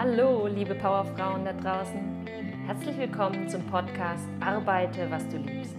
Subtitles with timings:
[0.00, 2.24] Hallo, liebe Powerfrauen da draußen.
[2.66, 5.74] Herzlich willkommen zum Podcast Arbeite, was du liebst.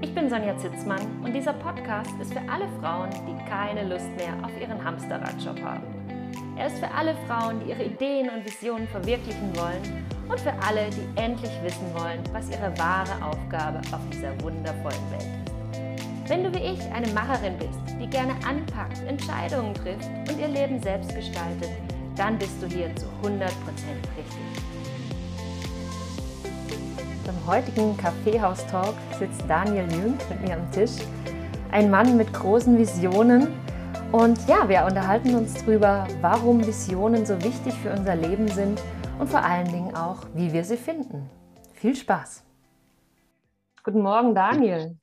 [0.00, 4.34] Ich bin Sonja Zitzmann und dieser Podcast ist für alle Frauen, die keine Lust mehr
[4.42, 5.84] auf ihren Hamsterradjob haben.
[6.56, 10.90] Er ist für alle Frauen, die ihre Ideen und Visionen verwirklichen wollen und für alle,
[10.90, 16.28] die endlich wissen wollen, was ihre wahre Aufgabe auf dieser wundervollen Welt ist.
[16.28, 20.82] Wenn du wie ich eine Macherin bist, die gerne anpackt, Entscheidungen trifft und ihr Leben
[20.82, 21.70] selbst gestaltet,
[22.16, 23.42] dann bist du hier zu 100%
[24.16, 24.62] richtig.
[27.24, 30.92] Zum heutigen Kaffeehaus-Talk sitzt Daniel Jung mit mir am Tisch.
[31.70, 33.48] Ein Mann mit großen Visionen.
[34.10, 38.80] Und ja, wir unterhalten uns darüber, warum Visionen so wichtig für unser Leben sind
[39.18, 41.30] und vor allen Dingen auch, wie wir sie finden.
[41.72, 42.44] Viel Spaß!
[43.84, 44.98] Guten Morgen, Daniel.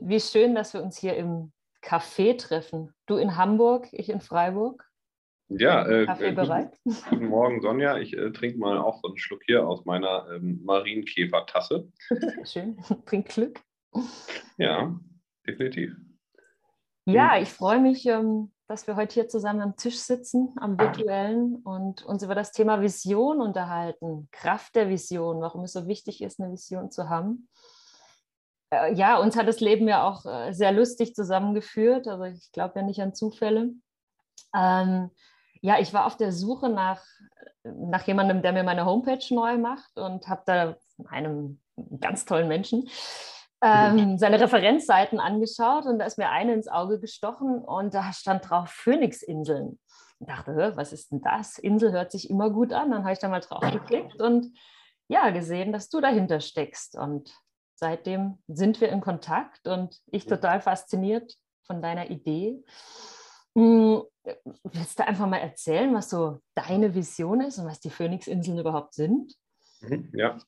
[0.00, 2.92] Wie schön, dass wir uns hier im Café treffen.
[3.06, 4.84] Du in Hamburg, ich in Freiburg.
[5.48, 6.76] Ja, äh, Kaffee bereit?
[7.08, 7.98] Guten, Morgen, Sonja.
[7.98, 11.88] Ich äh, trinke mal auch so einen Schluck hier aus meiner ähm, Marienkäfertasse.
[12.44, 12.76] Schön,
[13.06, 13.60] trink Glück.
[14.58, 14.98] Ja,
[15.46, 15.94] definitiv.
[17.04, 21.56] Ja, ich freue mich, ähm, dass wir heute hier zusammen am Tisch sitzen, am virtuellen
[21.56, 24.28] und uns über das Thema Vision unterhalten.
[24.32, 27.48] Kraft der Vision, warum es so wichtig ist, eine Vision zu haben.
[28.70, 32.08] Äh, ja, uns hat das Leben ja auch äh, sehr lustig zusammengeführt.
[32.08, 33.70] Also ich glaube ja nicht an Zufälle.
[34.52, 35.10] Ähm,
[35.60, 37.02] ja, ich war auf der Suche nach,
[37.64, 40.76] nach jemandem, der mir meine Homepage neu macht und habe da
[41.08, 41.60] einem
[42.00, 42.88] ganz tollen Menschen
[43.62, 48.48] ähm, seine Referenzseiten angeschaut und da ist mir eine ins Auge gestochen und da stand
[48.48, 49.78] drauf Phoenixinseln.
[50.20, 51.58] Ich dachte, was ist denn das?
[51.58, 52.90] Insel hört sich immer gut an.
[52.90, 54.46] Dann habe ich da mal drauf geklickt und
[55.08, 56.96] ja, gesehen, dass du dahinter steckst.
[56.96, 57.34] Und
[57.74, 61.34] seitdem sind wir in Kontakt und ich total fasziniert
[61.66, 62.62] von deiner Idee.
[63.54, 64.02] Hm,
[64.64, 68.94] willst du einfach mal erzählen, was so deine Vision ist und was die Phoenixinseln überhaupt
[68.94, 69.32] sind?
[69.80, 70.38] Mhm, ja,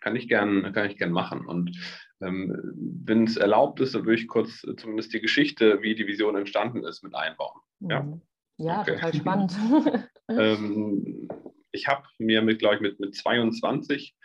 [0.00, 1.46] kann ich gern, kann ich gern machen.
[1.46, 1.76] Und
[2.20, 2.56] ähm,
[3.04, 6.84] wenn es erlaubt ist, dann würde ich kurz zumindest die Geschichte, wie die Vision entstanden
[6.84, 7.60] ist, mit einbauen.
[7.80, 8.22] Ja, mhm.
[8.58, 8.94] ja okay.
[8.94, 9.52] total spannend.
[10.28, 11.28] ähm,
[11.72, 14.16] ich habe mir mit, glaube ich, mit, mit 22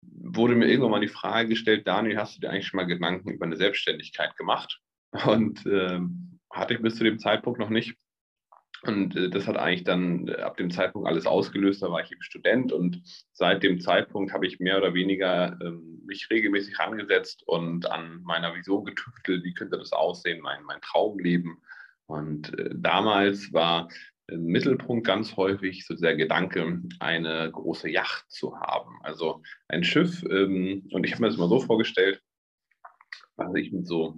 [0.00, 3.30] wurde mir irgendwann mal die Frage gestellt, Daniel, hast du dir eigentlich schon mal Gedanken
[3.30, 4.80] über eine Selbstständigkeit gemacht?
[5.26, 6.00] Und äh,
[6.50, 7.96] hatte ich bis zu dem Zeitpunkt noch nicht.
[8.82, 11.82] Und äh, das hat eigentlich dann äh, ab dem Zeitpunkt alles ausgelöst.
[11.82, 16.02] Da war ich eben Student und seit dem Zeitpunkt habe ich mehr oder weniger ähm,
[16.06, 21.60] mich regelmäßig angesetzt und an meiner Vision getüftelt, wie könnte das aussehen, mein, mein Traumleben.
[22.06, 23.88] Und äh, damals war
[24.28, 28.98] im Mittelpunkt ganz häufig so der Gedanke, eine große Yacht zu haben.
[29.02, 30.22] Also ein Schiff.
[30.24, 32.22] Ähm, und ich habe mir das mal so vorgestellt,
[33.36, 34.14] was ich mit so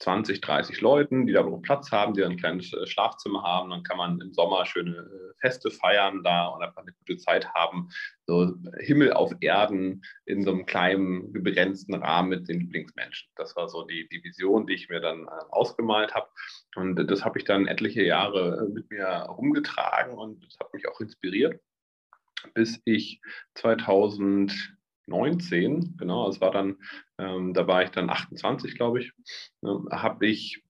[0.00, 3.70] 20, 30 Leuten, die da Platz haben, die ein kleines äh, Schlafzimmer haben.
[3.70, 7.52] Dann kann man im Sommer schöne äh, Feste feiern da und einfach eine gute Zeit
[7.52, 7.90] haben.
[8.26, 13.30] So Himmel auf Erden in so einem kleinen, begrenzten Rahmen mit den Lieblingsmenschen.
[13.36, 16.28] Das war so die, die Vision, die ich mir dann äh, ausgemalt habe.
[16.76, 21.00] Und das habe ich dann etliche Jahre mit mir rumgetragen und das hat mich auch
[21.00, 21.60] inspiriert,
[22.54, 23.20] bis ich
[23.54, 26.76] 2000 19, genau, es war dann,
[27.18, 29.12] ähm, da war ich dann 28, glaube ich,
[29.62, 30.62] äh, habe ich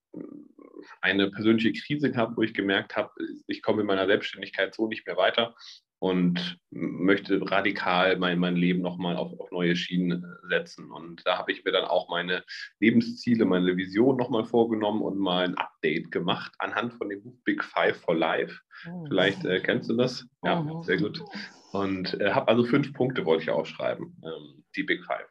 [1.01, 3.11] eine persönliche Krise gehabt, wo ich gemerkt habe,
[3.47, 5.55] ich komme in meiner Selbstständigkeit so nicht mehr weiter
[6.01, 10.91] und möchte radikal mein, mein Leben nochmal auf, auf neue Schienen äh, setzen.
[10.91, 12.43] Und da habe ich mir dann auch meine
[12.79, 17.63] Lebensziele, meine Vision nochmal vorgenommen und mal ein Update gemacht anhand von dem Buch Big
[17.63, 18.59] Five for Life.
[18.89, 19.05] Oh.
[19.07, 20.25] Vielleicht äh, kennst du das?
[20.43, 20.81] Ja, oh.
[20.81, 21.23] sehr gut.
[21.71, 25.27] Und äh, habe also fünf Punkte wollte ich aufschreiben, ähm, die Big Five.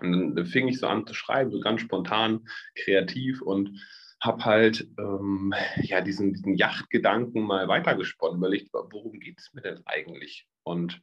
[0.00, 3.78] Und dann fing ich so an zu schreiben, so ganz spontan, kreativ und
[4.20, 5.52] habe halt ähm,
[5.82, 10.46] ja, diesen, diesen Yachtgedanken mal weitergesponnen, ich, worum geht es mir denn eigentlich?
[10.62, 11.02] Und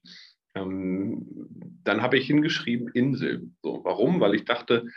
[0.56, 1.26] ähm,
[1.84, 3.52] dann habe ich hingeschrieben Insel.
[3.62, 4.20] So, warum?
[4.20, 4.88] Weil ich dachte,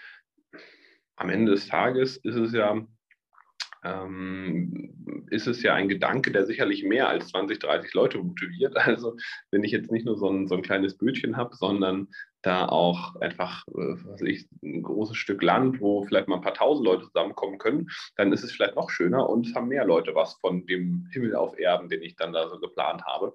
[1.16, 2.86] am Ende des Tages ist es ja
[3.84, 8.76] ähm, ist es ja ein Gedanke, der sicherlich mehr als 20, 30 Leute motiviert.
[8.92, 9.16] Also
[9.50, 12.08] wenn ich jetzt nicht nur so ein, so ein kleines Bötchen habe, sondern
[12.42, 16.86] da auch einfach äh, ich, ein großes Stück Land, wo vielleicht mal ein paar tausend
[16.86, 20.34] Leute zusammenkommen können, dann ist es vielleicht noch schöner und es haben mehr Leute was
[20.40, 23.34] von dem Himmel auf Erden, den ich dann da so geplant habe.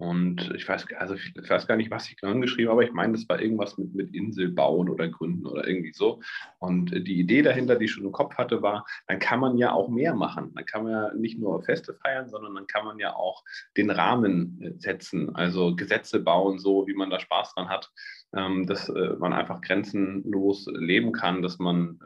[0.00, 2.94] Und ich weiß, also ich weiß gar nicht, was ich genau geschrieben habe, aber ich
[2.94, 6.22] meine, das war irgendwas mit, mit Insel bauen oder gründen oder irgendwie so.
[6.58, 9.72] Und die Idee dahinter, die ich schon im Kopf hatte, war, dann kann man ja
[9.72, 10.52] auch mehr machen.
[10.54, 13.44] Dann kann man ja nicht nur Feste feiern, sondern dann kann man ja auch
[13.76, 17.92] den Rahmen äh, setzen, also Gesetze bauen, so wie man da Spaß dran hat,
[18.34, 22.00] ähm, dass äh, man einfach grenzenlos leben kann, dass man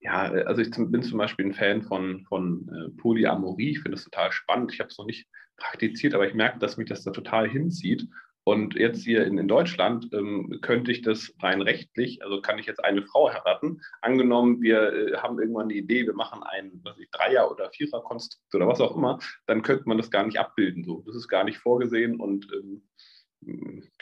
[0.00, 4.04] Ja, also ich bin zum Beispiel ein Fan von, von äh, Polyamorie, ich finde das
[4.04, 4.72] total spannend.
[4.72, 5.26] Ich habe es noch nicht
[5.56, 8.06] praktiziert, aber ich merke, dass mich das da total hinzieht.
[8.48, 12.66] Und jetzt hier in, in Deutschland ähm, könnte ich das rein rechtlich, also kann ich
[12.66, 13.80] jetzt eine Frau heiraten.
[14.02, 18.54] Angenommen, wir äh, haben irgendwann die Idee, wir machen ein was ich, Dreier- oder Vierer-Konstrukt
[18.54, 20.84] oder was auch immer, dann könnte man das gar nicht abbilden.
[20.84, 21.02] So.
[21.04, 22.82] Das ist gar nicht vorgesehen und ähm,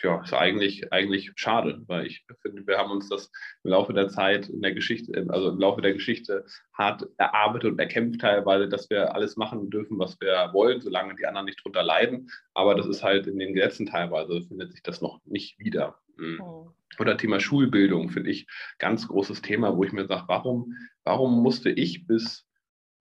[0.03, 3.31] ja, ist eigentlich, eigentlich schade, weil ich finde, wir haben uns das
[3.63, 7.79] im Laufe der Zeit in der Geschichte, also im Laufe der Geschichte hart erarbeitet und
[7.79, 11.83] erkämpft teilweise, dass wir alles machen dürfen, was wir wollen, solange die anderen nicht drunter
[11.83, 12.31] leiden.
[12.55, 15.99] Aber das ist halt in den Gesetzen teilweise, findet sich das noch nicht wieder.
[16.17, 16.41] Mhm.
[16.41, 16.71] Oh.
[16.99, 18.47] Oder Thema Schulbildung finde ich
[18.79, 20.75] ganz großes Thema, wo ich mir sage, warum,
[21.05, 22.47] warum musste ich bis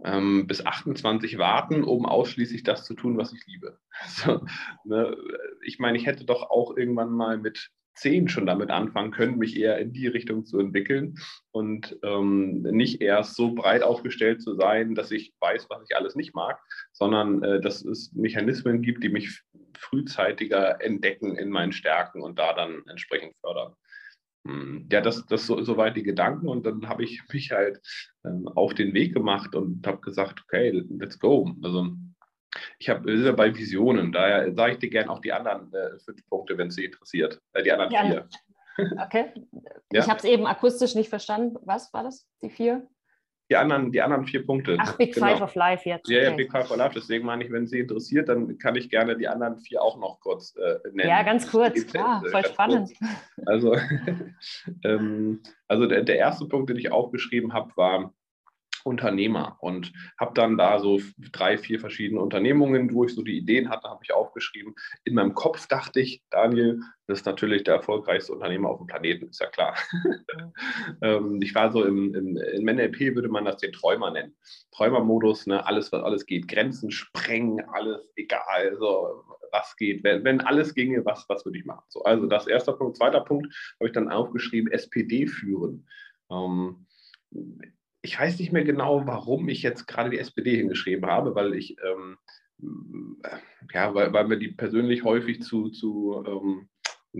[0.04, 3.78] ähm, bis 28 warten, um ausschließlich das zu tun, was ich liebe.
[4.02, 4.46] Also,
[4.86, 5.16] ne,
[5.62, 9.58] ich meine, ich hätte doch auch irgendwann mal mit 10 schon damit anfangen können, mich
[9.58, 11.16] eher in die Richtung zu entwickeln
[11.52, 16.16] und ähm, nicht erst so breit aufgestellt zu sein, dass ich weiß, was ich alles
[16.16, 16.60] nicht mag,
[16.92, 19.42] sondern äh, dass es Mechanismen gibt, die mich
[19.78, 23.76] frühzeitiger entdecken in meinen Stärken und da dann entsprechend fördern.
[24.46, 27.80] Hm, ja, das, das so, soweit die Gedanken und dann habe ich mich halt
[28.26, 31.52] ähm, auf den Weg gemacht und habe gesagt, okay, let's go.
[31.64, 31.92] Also
[32.78, 35.74] ich habe wir sind ja bei Visionen, daher sage ich dir gerne auch die anderen
[35.74, 37.40] äh, fünf Punkte, wenn es Sie interessiert.
[37.54, 38.28] Äh, die anderen ja, vier.
[39.00, 39.32] Okay.
[39.92, 40.02] ja?
[40.02, 41.58] Ich habe es eben akustisch nicht verstanden.
[41.62, 42.28] Was war das?
[42.42, 42.88] Die vier?
[43.54, 44.78] Die anderen, die anderen vier Punkte.
[44.80, 45.28] Ach, Big genau.
[45.28, 46.10] Five of Life jetzt.
[46.10, 46.96] Ja, ja, Big Five of Life.
[46.96, 50.20] Deswegen meine ich, wenn Sie interessiert, dann kann ich gerne die anderen vier auch noch
[50.20, 51.08] kurz äh, nennen.
[51.08, 52.90] Ja, ganz kurz, klar, voll spannend.
[52.98, 53.48] Kurz.
[53.48, 53.78] Also,
[54.84, 58.14] ähm, also der, der erste Punkt, den ich aufgeschrieben habe, war
[58.84, 61.00] Unternehmer und habe dann da so
[61.32, 64.76] drei, vier verschiedene Unternehmungen, wo ich so die Ideen hatte, habe ich aufgeschrieben.
[65.04, 69.30] In meinem Kopf dachte ich, Daniel, das ist natürlich der erfolgreichste Unternehmer auf dem Planeten,
[69.30, 69.76] ist ja klar.
[71.02, 74.36] ähm, ich war so im, im, im NLP würde man das den Träumer nennen.
[74.72, 80.42] Träumermodus, ne, alles, was alles geht, Grenzen sprengen, alles egal, so was geht, wenn, wenn
[80.42, 81.86] alles ginge, was, was würde ich machen?
[81.88, 82.98] So, also das erste Punkt.
[82.98, 85.88] Zweiter Punkt habe ich dann aufgeschrieben, SPD führen.
[86.30, 86.88] Ähm,
[88.04, 91.78] ich weiß nicht mehr genau, warum ich jetzt gerade die SPD hingeschrieben habe, weil ich,
[91.84, 92.18] ähm,
[93.74, 96.70] ja, weil, weil mir die persönlich häufig zu, zu, ähm,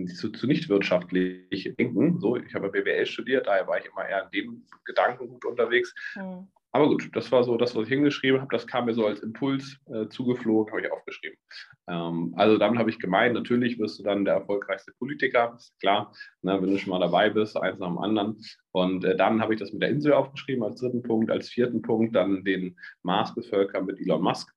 [0.08, 2.20] zu, zu nicht wirtschaftlich denken.
[2.20, 5.94] So, ich habe BWL studiert, daher war ich immer eher in dem Gedankengut unterwegs.
[6.16, 6.48] Mhm.
[6.74, 8.50] Aber gut, das war so das, was ich hingeschrieben habe.
[8.50, 11.38] Das kam mir so als Impuls äh, zugeflogen, habe ich aufgeschrieben.
[11.86, 16.12] Ähm, also damit habe ich gemeint, natürlich wirst du dann der erfolgreichste Politiker, ist klar,
[16.42, 18.40] ne, wenn du schon mal dabei bist, eins nach dem anderen.
[18.72, 21.80] Und äh, dann habe ich das mit der Insel aufgeschrieben als dritten Punkt, als vierten
[21.80, 24.52] Punkt dann den Mars bevölkern mit Elon Musk.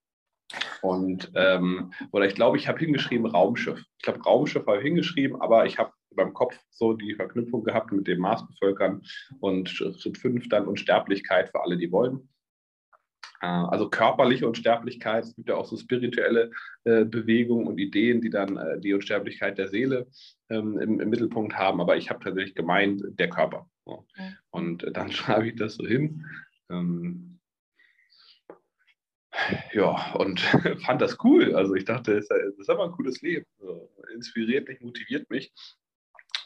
[0.81, 3.83] Und ähm, oder ich glaube, ich habe hingeschrieben Raumschiff.
[3.97, 7.91] Ich glaube, Raumschiff habe ich hingeschrieben, aber ich habe beim Kopf so die Verknüpfung gehabt
[7.91, 9.03] mit dem Marsbevölkern
[9.39, 12.29] und Schritt 5 dann Unsterblichkeit für alle, die wollen.
[13.41, 16.51] Äh, also körperliche Unsterblichkeit, es gibt ja auch so spirituelle
[16.83, 20.07] äh, Bewegungen und Ideen, die dann äh, die Unsterblichkeit der Seele
[20.49, 23.69] ähm, im, im, Mittelpunkt haben, aber ich habe tatsächlich gemeint, der Körper.
[23.85, 24.05] So.
[24.49, 26.25] Und dann schreibe ich das so hin.
[26.69, 27.36] Ähm,
[29.73, 30.39] ja, und
[30.85, 31.55] fand das cool.
[31.55, 33.45] Also ich dachte, das ist aber ein cooles Leben.
[33.59, 35.53] So, inspiriert mich, motiviert mich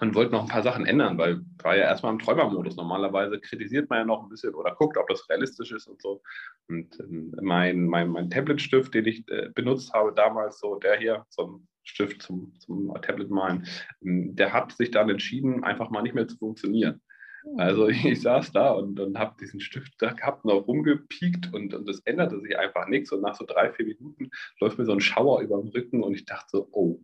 [0.01, 2.75] und wollte noch ein paar Sachen ändern, weil war ja erstmal im Träumermodus.
[2.75, 6.21] Normalerweise kritisiert man ja noch ein bisschen oder guckt, ob das realistisch ist und so.
[6.67, 11.25] Und ähm, mein, mein, mein Tablet-Stift, den ich äh, benutzt habe damals, so der hier,
[11.29, 13.67] so ein Stift zum, zum Tablet malen,
[14.03, 17.01] ähm, der hat sich dann entschieden, einfach mal nicht mehr zu funktionieren.
[17.43, 17.59] Hm.
[17.59, 21.53] Also ich, ich saß da und, und habe diesen Stift da gehabt und auch rumgepiekt
[21.53, 23.11] und, und das änderte sich einfach nichts.
[23.11, 24.29] Und nach so drei, vier Minuten
[24.59, 26.99] läuft mir so ein Schauer über den Rücken und ich dachte so, oh,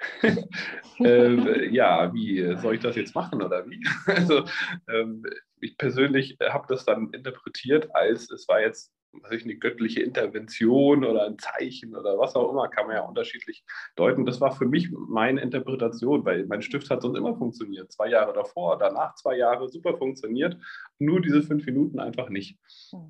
[1.00, 3.84] äh, ja, wie soll ich das jetzt machen oder wie?
[4.06, 4.44] Also
[4.88, 5.24] ähm,
[5.60, 11.04] ich persönlich habe das dann interpretiert als es war jetzt was ich, eine göttliche Intervention
[11.04, 13.64] oder ein Zeichen oder was auch immer, kann man ja unterschiedlich
[13.96, 14.26] deuten.
[14.26, 17.90] Das war für mich meine Interpretation, weil mein Stift hat sonst immer funktioniert.
[17.92, 20.56] Zwei Jahre davor, danach zwei Jahre super funktioniert,
[20.98, 22.58] nur diese fünf Minuten einfach nicht.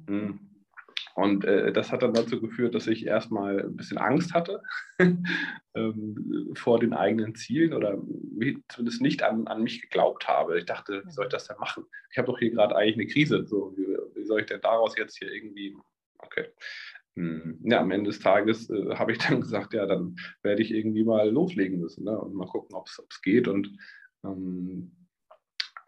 [0.08, 0.40] Mhm.
[1.18, 4.62] Und äh, das hat dann dazu geführt, dass ich erstmal ein bisschen Angst hatte
[5.74, 7.98] ähm, vor den eigenen Zielen oder
[8.68, 10.60] zumindest nicht an, an mich geglaubt habe.
[10.60, 11.86] Ich dachte, wie soll ich das denn machen?
[12.12, 13.44] Ich habe doch hier gerade eigentlich eine Krise.
[13.48, 13.74] So,
[14.28, 15.76] soll ich denn daraus jetzt hier irgendwie,
[16.18, 16.46] okay.
[17.16, 20.70] Hm, ja, am Ende des Tages äh, habe ich dann gesagt, ja, dann werde ich
[20.70, 22.18] irgendwie mal loslegen müssen ne?
[22.18, 23.48] und mal gucken, ob es geht.
[23.48, 23.76] Und
[24.24, 25.07] ähm,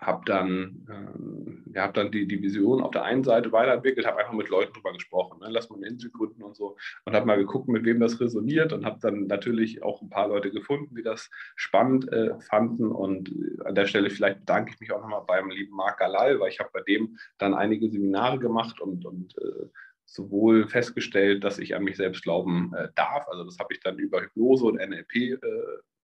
[0.00, 4.32] habe dann, ähm, hab dann die, die Vision auf der einen Seite weiterentwickelt, habe einfach
[4.32, 5.48] mit Leuten drüber gesprochen, ne?
[5.50, 6.76] lass mal eine Insel gründen und so.
[7.04, 10.28] Und habe mal geguckt, mit wem das resoniert und habe dann natürlich auch ein paar
[10.28, 12.90] Leute gefunden, die das spannend äh, fanden.
[12.90, 13.30] Und
[13.64, 16.60] an der Stelle vielleicht bedanke ich mich auch nochmal beim lieben Marc Galal, weil ich
[16.60, 19.66] habe bei dem dann einige Seminare gemacht und, und äh,
[20.06, 23.98] sowohl festgestellt, dass ich an mich selbst glauben äh, darf, also das habe ich dann
[23.98, 25.38] über Hypnose und NLP äh,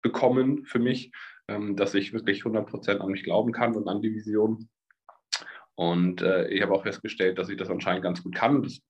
[0.03, 1.11] bekommen für mich,
[1.49, 4.69] ähm, dass ich wirklich 100% an mich glauben kann und an die Vision.
[5.75, 8.63] Und äh, ich habe auch festgestellt, dass ich das anscheinend ganz gut kann.
[8.63, 8.81] Das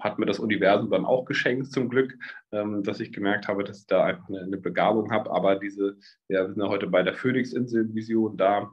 [0.00, 2.16] hat mir das Universum dann auch geschenkt, zum Glück,
[2.52, 5.30] ähm, dass ich gemerkt habe, dass ich da einfach eine, eine Begabung habe.
[5.30, 5.96] Aber diese,
[6.28, 8.70] ja, wir sind ja heute bei der Phoenix-Insel-Vision, da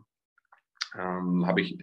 [0.96, 1.78] ähm, habe ich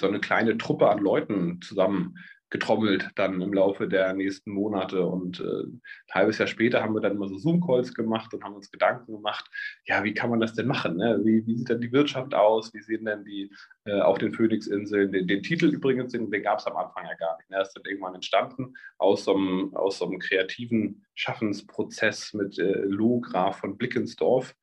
[0.00, 2.16] so eine kleine Truppe an Leuten zusammen
[2.50, 5.04] getrommelt dann im Laufe der nächsten Monate.
[5.04, 5.80] Und äh, ein
[6.12, 9.44] halbes Jahr später haben wir dann immer so Zoom-Calls gemacht und haben uns Gedanken gemacht,
[9.84, 10.96] ja, wie kann man das denn machen?
[10.96, 11.20] Ne?
[11.24, 12.72] Wie, wie, sieht denn die Wirtschaft aus?
[12.72, 13.50] Wie sehen denn die
[13.84, 15.12] äh, auf den Phoenix-Inseln?
[15.12, 17.50] Den, den, Titel übrigens, den, den gab es am Anfang ja gar nicht.
[17.50, 17.56] Ne?
[17.56, 22.80] Er ist dann irgendwann entstanden aus so einem, aus so einem kreativen Schaffensprozess mit äh,
[22.84, 24.54] Lou Graf von Blickensdorf.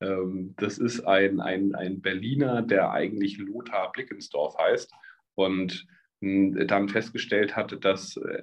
[0.00, 4.92] Ähm, das ist ein, ein, ein Berliner, der eigentlich Lothar Blickensdorf heißt.
[5.34, 5.86] Und
[6.20, 8.42] dann festgestellt hatte, dass äh,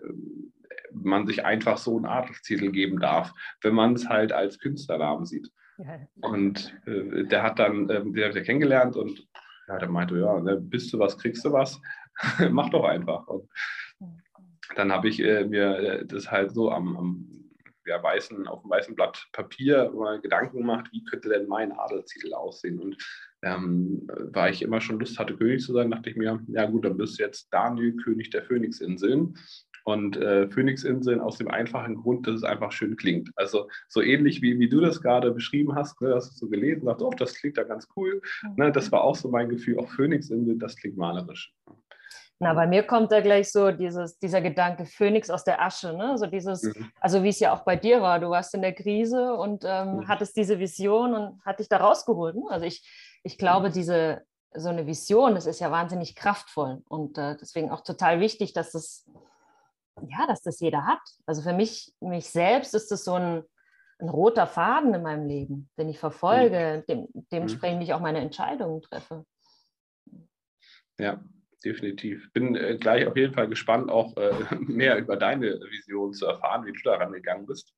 [0.94, 5.52] man sich einfach so einen Adelstitel geben darf, wenn man es halt als Künstlernamen sieht.
[5.78, 6.00] Ja.
[6.22, 9.28] Und äh, der hat dann, äh, der hat ja kennengelernt und
[9.68, 11.82] ja, der meinte, ja, ne, bist du was, kriegst du was,
[12.52, 13.28] mach doch einfach.
[13.28, 13.50] Und
[14.76, 17.28] dann habe ich äh, mir äh, das halt so am, am
[17.86, 22.34] ja, weißen, auf dem weißen Blatt Papier mal Gedanken gemacht, wie könnte denn mein Adelstitel
[22.34, 22.80] aussehen?
[22.80, 22.98] Und
[23.44, 26.86] ähm, weil ich immer schon Lust hatte, König zu sein, dachte ich mir, ja gut,
[26.86, 29.36] dann bist du jetzt Daniel, König der Phönixinseln.
[29.84, 33.32] Und äh, Phönixinseln aus dem einfachen Grund, dass es einfach schön klingt.
[33.36, 36.86] Also so ähnlich wie, wie du das gerade beschrieben hast, ne, hast du so gelesen,
[36.86, 38.22] dachte, oh, das klingt ja ganz cool.
[38.58, 41.52] Ne, das war auch so mein Gefühl, auch Phönixinseln, das klingt malerisch.
[42.44, 46.18] Na, bei mir kommt da gleich so dieses, dieser Gedanke Phönix aus der Asche, ne?
[46.18, 46.92] So dieses, mhm.
[47.00, 49.98] also wie es ja auch bei dir war, du warst in der Krise und ähm,
[49.98, 50.08] mhm.
[50.08, 52.36] hattest diese Vision und hat dich da rausgeholt.
[52.36, 52.42] Ne?
[52.50, 52.84] Also ich,
[53.24, 54.24] ich glaube, diese,
[54.54, 58.72] so eine Vision, das ist ja wahnsinnig kraftvoll und äh, deswegen auch total wichtig, dass
[58.72, 59.10] das,
[60.08, 61.02] ja, dass das jeder hat.
[61.26, 63.44] Also für mich, mich selbst ist das so ein,
[64.00, 67.84] ein roter Faden in meinem Leben, den ich verfolge, dem, dementsprechend mhm.
[67.84, 69.26] ich auch meine Entscheidungen treffe.
[71.00, 71.24] Ja,
[71.64, 72.32] definitiv.
[72.34, 76.66] Bin äh, gleich auf jeden Fall gespannt, auch äh, mehr über deine Vision zu erfahren,
[76.66, 77.74] wie du daran gegangen bist.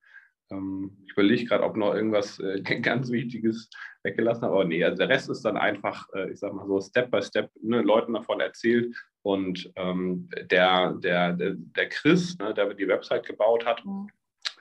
[0.53, 3.69] Ähm, ich überlege gerade, ob noch irgendwas äh, ganz Wichtiges
[4.03, 4.53] weggelassen habe.
[4.55, 7.21] Aber nee, also der Rest ist dann einfach, äh, ich sag mal so, Step by
[7.21, 8.95] Step ne, Leuten davon erzählt.
[9.21, 14.09] Und ähm, der, der, der, der Chris, ne, der die Website gebaut hat, mhm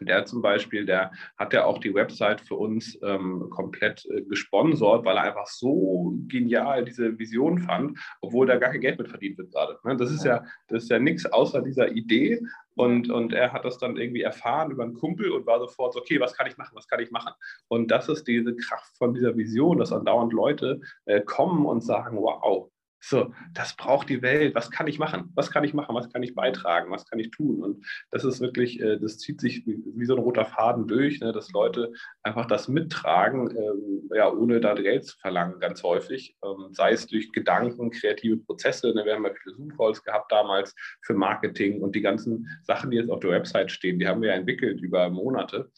[0.05, 5.05] der zum Beispiel, der hat ja auch die Website für uns ähm, komplett äh, gesponsert,
[5.05, 9.39] weil er einfach so genial diese Vision fand, obwohl da gar kein Geld mit verdient
[9.39, 9.79] wird gerade.
[9.85, 9.97] Ne?
[9.97, 12.41] Das ist ja, das ist ja nichts außer dieser Idee.
[12.75, 16.01] Und, und er hat das dann irgendwie erfahren über einen Kumpel und war sofort so,
[16.01, 17.33] okay, was kann ich machen, was kann ich machen?
[17.69, 22.17] Und das ist diese Kraft von dieser Vision, dass andauernd Leute äh, kommen und sagen,
[22.17, 22.71] wow,
[23.05, 24.55] so, das braucht die Welt.
[24.55, 25.33] Was kann ich machen?
[25.35, 25.95] Was kann ich machen?
[25.97, 26.93] Was kann ich beitragen?
[26.93, 27.61] Was kann ich tun?
[27.61, 31.33] Und das ist wirklich, äh, das zieht sich wie, so ein roter Faden durch, ne,
[31.33, 31.93] dass Leute
[32.23, 36.37] einfach das mittragen, ähm, ja, ohne da Geld zu verlangen, ganz häufig.
[36.45, 38.95] Ähm, sei es durch Gedanken, kreative Prozesse.
[38.95, 42.99] Ne, wir haben ja viele Zoom-Calls gehabt damals für Marketing und die ganzen Sachen, die
[42.99, 45.71] jetzt auf der Website stehen, die haben wir ja entwickelt über Monate.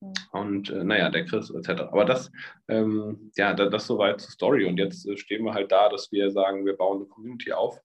[0.00, 0.12] Mhm.
[0.32, 1.82] Und äh, naja, der Chris etc.
[1.82, 2.30] Aber das,
[2.68, 4.64] ähm, ja, das, das soweit zur Story.
[4.66, 7.80] Und jetzt äh, stehen wir halt da, dass wir sagen, wir bauen eine Community auf.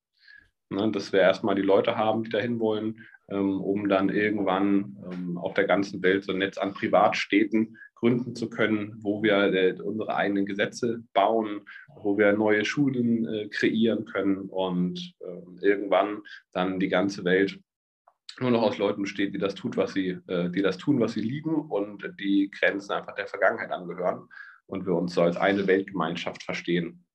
[0.69, 5.37] Ne, dass wir erstmal die Leute haben, die dahin wollen, ähm, um dann irgendwann ähm,
[5.37, 9.73] auf der ganzen Welt so ein Netz an Privatstädten gründen zu können, wo wir äh,
[9.81, 11.61] unsere eigenen Gesetze bauen,
[12.01, 16.21] wo wir neue Schulen äh, kreieren können und ähm, irgendwann
[16.53, 17.59] dann die ganze Welt
[18.41, 21.13] nur noch aus Leuten besteht, die das tut, was sie, äh, die das tun, was
[21.13, 24.27] sie lieben und die Grenzen einfach der Vergangenheit angehören
[24.65, 27.05] und wir uns so als eine Weltgemeinschaft verstehen.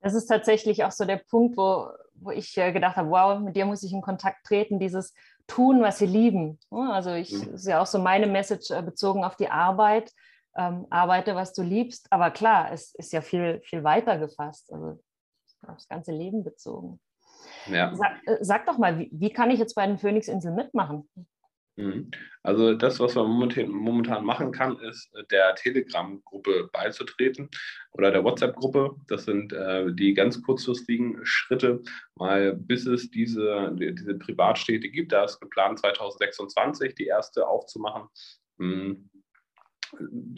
[0.00, 3.56] Das ist tatsächlich auch so der Punkt, wo, wo ich äh, gedacht habe, wow, mit
[3.56, 5.14] dir muss ich in Kontakt treten, dieses
[5.46, 6.58] tun, was sie lieben.
[6.70, 7.54] Also ich mhm.
[7.54, 10.12] ist ja auch so meine Message äh, bezogen auf die Arbeit.
[10.56, 12.06] Ähm, arbeite, was du liebst.
[12.12, 15.02] Aber klar, es ist ja viel, viel weiter gefasst, also
[15.66, 17.00] aufs ganze Leben bezogen.
[17.66, 17.94] Ja.
[17.94, 21.08] Sag, äh, sag, doch mal, wie, wie, kann ich jetzt bei den Phoenix-Inseln mitmachen?
[21.76, 22.10] Mhm.
[22.42, 27.48] Also das, was man momentan, momentan machen kann, ist äh, der Telegram-Gruppe beizutreten
[27.92, 28.94] oder der WhatsApp-Gruppe.
[29.08, 31.82] Das sind äh, die ganz kurzfristigen Schritte,
[32.14, 35.12] mal bis es diese, diese Privatstädte gibt.
[35.12, 38.08] Da ist geplant 2026 die erste aufzumachen.
[38.58, 39.10] Mhm.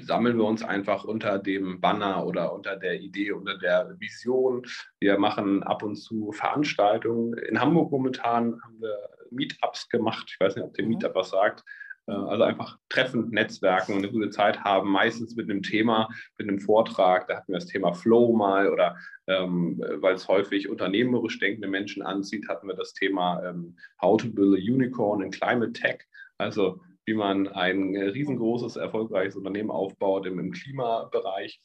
[0.00, 4.66] Sammeln wir uns einfach unter dem Banner oder unter der Idee, unter der Vision.
[5.00, 7.34] Wir machen ab und zu Veranstaltungen.
[7.38, 8.96] In Hamburg momentan haben wir
[9.30, 10.30] Meetups gemacht.
[10.32, 10.92] Ich weiß nicht, ob der mhm.
[10.92, 11.64] Meetup was sagt.
[12.06, 16.08] Äh, also einfach treffen, netzwerken und eine gute Zeit haben, meistens mit einem Thema,
[16.38, 17.28] mit einem Vortrag.
[17.28, 18.96] Da hatten wir das Thema Flow mal oder
[19.26, 24.28] ähm, weil es häufig unternehmerisch denkende Menschen anzieht, hatten wir das Thema ähm, How to
[24.28, 26.04] Build a Unicorn in Climate Tech.
[26.38, 31.60] Also wie man ein äh, riesengroßes, erfolgreiches Unternehmen aufbaut im, im Klimabereich.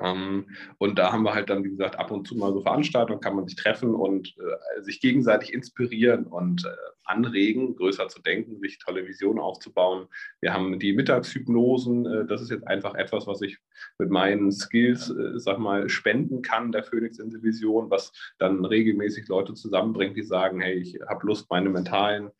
[0.00, 0.46] Ähm,
[0.78, 3.36] und da haben wir halt dann, wie gesagt, ab und zu mal so Veranstaltungen, kann
[3.36, 6.68] man sich treffen und äh, sich gegenseitig inspirieren und äh,
[7.04, 10.08] anregen, größer zu denken, sich tolle Visionen aufzubauen.
[10.40, 13.58] Wir haben die Mittagshypnosen, äh, das ist jetzt einfach etwas, was ich
[13.98, 19.28] mit meinen Skills, äh, sag mal, spenden kann, der Phoenix in Vision, was dann regelmäßig
[19.28, 22.30] Leute zusammenbringt, die sagen, hey, ich habe Lust, meine mentalen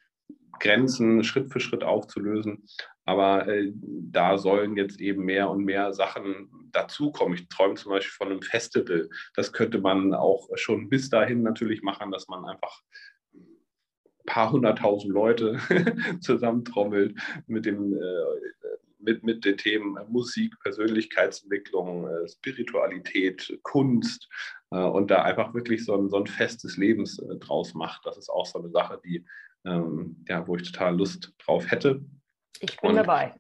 [0.58, 2.66] Grenzen Schritt für Schritt aufzulösen.
[3.04, 7.34] Aber äh, da sollen jetzt eben mehr und mehr Sachen dazukommen.
[7.34, 9.08] Ich träume zum Beispiel von einem Festival.
[9.34, 12.82] Das könnte man auch schon bis dahin natürlich machen, dass man einfach
[13.34, 15.58] ein paar hunderttausend Leute
[16.20, 24.28] zusammentrommelt mit dem äh, mit, mit den Themen Musik, Persönlichkeitsentwicklung, äh, Spiritualität, Kunst
[24.70, 28.04] äh, und da einfach wirklich so ein, so ein Fest des Lebens äh, draus macht.
[28.04, 29.24] Das ist auch so eine Sache, die
[29.64, 32.02] ähm, ja, wo ich total Lust drauf hätte.
[32.60, 33.34] Ich bin und, dabei.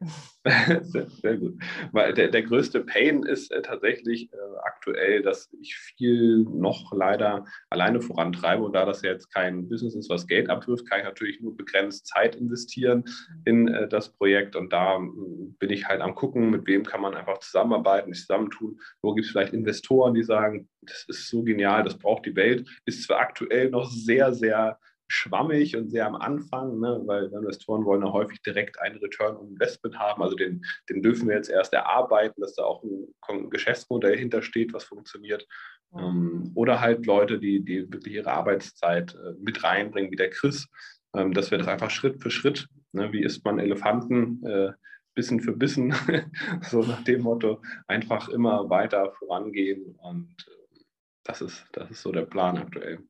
[0.82, 1.60] sehr, sehr, gut.
[1.92, 7.44] Weil der, der größte Pain ist äh, tatsächlich äh, aktuell, dass ich viel noch leider
[7.70, 8.62] alleine vorantreibe.
[8.62, 11.56] Und da das ja jetzt kein Business ist, was Geld abwirft, kann ich natürlich nur
[11.56, 13.04] begrenzt Zeit investieren
[13.44, 14.54] in äh, das Projekt.
[14.54, 18.78] Und da bin ich halt am gucken, mit wem kann man einfach zusammenarbeiten, zusammentun.
[19.02, 22.68] Wo gibt es vielleicht Investoren, die sagen, das ist so genial, das braucht die Welt.
[22.86, 28.02] Ist zwar aktuell noch sehr, sehr schwammig und sehr am Anfang, ne, weil Investoren wollen
[28.02, 30.22] ja häufig direkt einen Return on Investment haben.
[30.22, 34.84] Also den, den dürfen wir jetzt erst erarbeiten, dass da auch ein Geschäftsmodell hintersteht, was
[34.84, 35.46] funktioniert.
[35.92, 35.98] Mhm.
[35.98, 40.68] Ähm, oder halt Leute, die, die wirklich ihre Arbeitszeit äh, mit reinbringen, wie der Chris,
[41.14, 44.72] ähm, dass wir das einfach Schritt für Schritt, ne, wie isst man Elefanten, äh,
[45.14, 45.94] Bissen für Bissen,
[46.62, 49.96] so nach dem Motto, einfach immer weiter vorangehen.
[50.02, 50.80] Und äh,
[51.24, 53.00] das, ist, das ist so der Plan aktuell.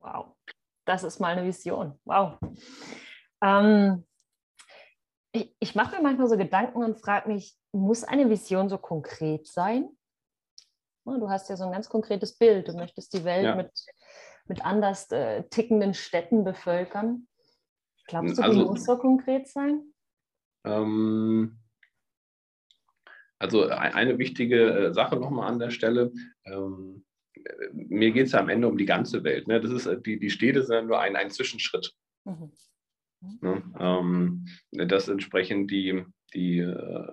[0.00, 0.34] Wow,
[0.86, 1.98] das ist mal eine Vision.
[2.04, 2.38] Wow.
[3.42, 4.06] Ähm,
[5.32, 9.46] ich, ich mache mir manchmal so Gedanken und frage mich, muss eine Vision so konkret
[9.46, 9.88] sein?
[11.04, 12.68] Du hast ja so ein ganz konkretes Bild.
[12.68, 13.54] Du möchtest die Welt ja.
[13.56, 13.70] mit,
[14.46, 17.26] mit anders äh, tickenden Städten bevölkern.
[18.06, 19.92] Glaubst du, die also, muss so konkret sein?
[20.64, 21.58] Ähm,
[23.38, 26.12] also eine wichtige äh, Sache nochmal an der Stelle.
[26.44, 27.04] Ähm,
[27.72, 29.48] mir geht es ja am Ende um die ganze Welt.
[29.48, 29.60] Ne?
[29.60, 31.92] Das ist, äh, die, die Städte sind nur ein, ein Zwischenschritt.
[32.24, 32.52] Mhm.
[33.40, 33.62] Ne?
[33.78, 37.06] Ähm, dass entsprechend die, die, äh,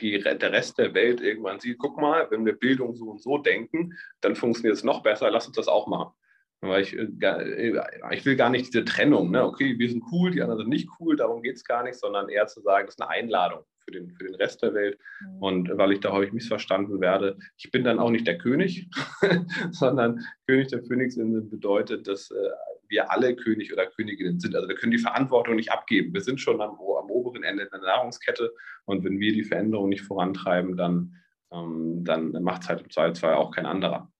[0.00, 3.38] die, der Rest der Welt irgendwann sieht, guck mal, wenn wir Bildung so und so
[3.38, 6.12] denken, dann funktioniert es noch besser, lass uns das auch machen.
[6.60, 7.82] Weil ich, äh,
[8.12, 9.44] ich will gar nicht diese Trennung, ne?
[9.44, 12.28] okay, wir sind cool, die anderen sind nicht cool, darum geht es gar nicht, sondern
[12.28, 14.98] eher zu sagen, das ist eine Einladung für den, für den Rest der Welt.
[15.20, 15.42] Mhm.
[15.42, 18.88] Und weil ich da häufig missverstanden werde, ich bin dann auch nicht der König,
[19.70, 22.50] sondern König der Phönixinseln bedeutet, dass äh,
[22.88, 24.54] wir alle König oder Königinnen sind.
[24.54, 26.12] Also wir können die Verantwortung nicht abgeben.
[26.14, 28.52] Wir sind schon am, am oberen Ende der Nahrungskette
[28.84, 31.14] und wenn wir die Veränderung nicht vorantreiben, dann,
[31.50, 34.10] ähm, dann macht es halt im Zweifelsfall auch kein anderer.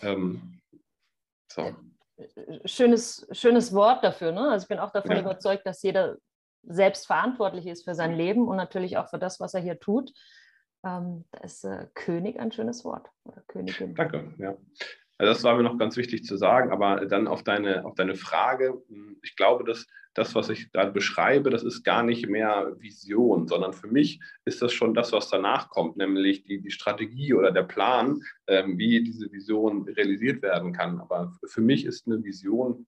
[0.00, 0.60] Ähm,
[1.50, 1.74] so.
[2.64, 4.32] Schönes, schönes Wort dafür.
[4.32, 4.50] Ne?
[4.50, 5.20] Also ich bin auch davon ja.
[5.20, 6.18] überzeugt, dass jeder
[6.62, 10.12] selbst verantwortlich ist für sein Leben und natürlich auch für das, was er hier tut.
[10.84, 13.94] Ähm, da ist äh, König ein schönes Wort oder Königin.
[13.94, 14.56] Danke, ja.
[15.18, 18.16] Also das war mir noch ganz wichtig zu sagen, aber dann auf deine, auf deine
[18.16, 22.74] Frage, hm, ich glaube, dass das, was ich gerade beschreibe, das ist gar nicht mehr
[22.78, 27.34] Vision, sondern für mich ist das schon das, was danach kommt, nämlich die, die Strategie
[27.34, 31.00] oder der Plan, ähm, wie diese Vision realisiert werden kann.
[31.00, 32.86] Aber für mich ist eine Vision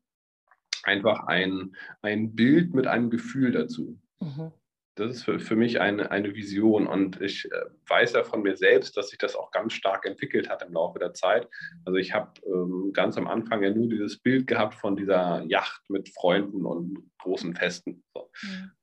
[0.84, 3.98] einfach ein, ein Bild mit einem Gefühl dazu.
[4.20, 4.52] Mhm.
[4.96, 8.56] Das ist für, für mich eine, eine Vision und ich äh, weiß ja von mir
[8.56, 11.48] selbst, dass sich das auch ganz stark entwickelt hat im Laufe der Zeit.
[11.84, 15.82] Also ich habe ähm, ganz am Anfang ja nur dieses Bild gehabt von dieser Yacht
[15.88, 18.04] mit Freunden und großen Festen.
[18.14, 18.30] So.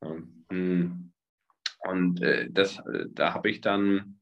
[0.02, 0.46] Mhm.
[0.52, 1.12] Ähm,
[1.88, 4.20] und äh, das, äh, da habe ich dann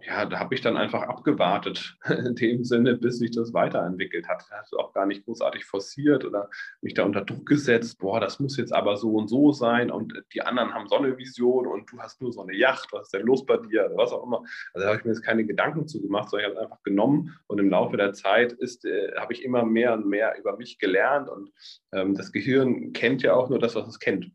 [0.00, 4.44] ja, da habe ich dann einfach abgewartet, in dem Sinne, bis sich das weiterentwickelt hat.
[4.50, 6.48] Hast du auch gar nicht großartig forciert oder
[6.80, 10.22] mich da unter Druck gesetzt, boah, das muss jetzt aber so und so sein und
[10.34, 13.14] die anderen haben so eine Vision und du hast nur so eine Yacht, was ist
[13.14, 14.42] denn los bei dir, oder was auch immer.
[14.72, 16.82] Also da habe ich mir jetzt keine Gedanken zu gemacht, sondern ich habe es einfach
[16.82, 20.56] genommen und im Laufe der Zeit ist, äh, habe ich immer mehr und mehr über
[20.56, 21.50] mich gelernt und
[21.92, 24.30] ähm, das Gehirn kennt ja auch nur das, was es kennt.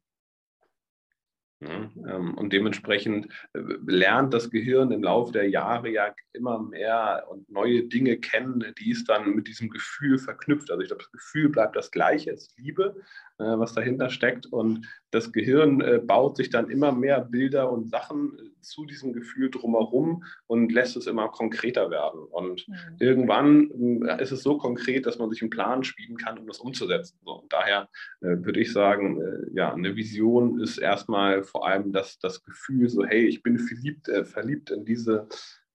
[1.59, 7.25] Ja, ähm, und dementsprechend äh, lernt das Gehirn im Laufe der Jahre ja immer mehr
[7.31, 10.69] und neue Dinge kennen, die es dann mit diesem Gefühl verknüpft.
[10.69, 12.95] Also ich glaube, das Gefühl bleibt das gleiche, es ist Liebe,
[13.37, 14.45] was dahinter steckt.
[14.47, 19.49] Und das Gehirn äh, baut sich dann immer mehr Bilder und Sachen zu diesem Gefühl
[19.49, 22.21] drumherum und lässt es immer konkreter werden.
[22.31, 22.75] Und mhm.
[22.99, 27.17] irgendwann ist es so konkret, dass man sich einen Plan spielen kann, um das umzusetzen.
[27.23, 27.87] So, und daher
[28.19, 29.21] würde ich sagen,
[29.53, 34.09] ja, eine Vision ist erstmal vor allem das, das Gefühl, so, hey, ich bin verliebt,
[34.09, 35.27] äh, verliebt in diese,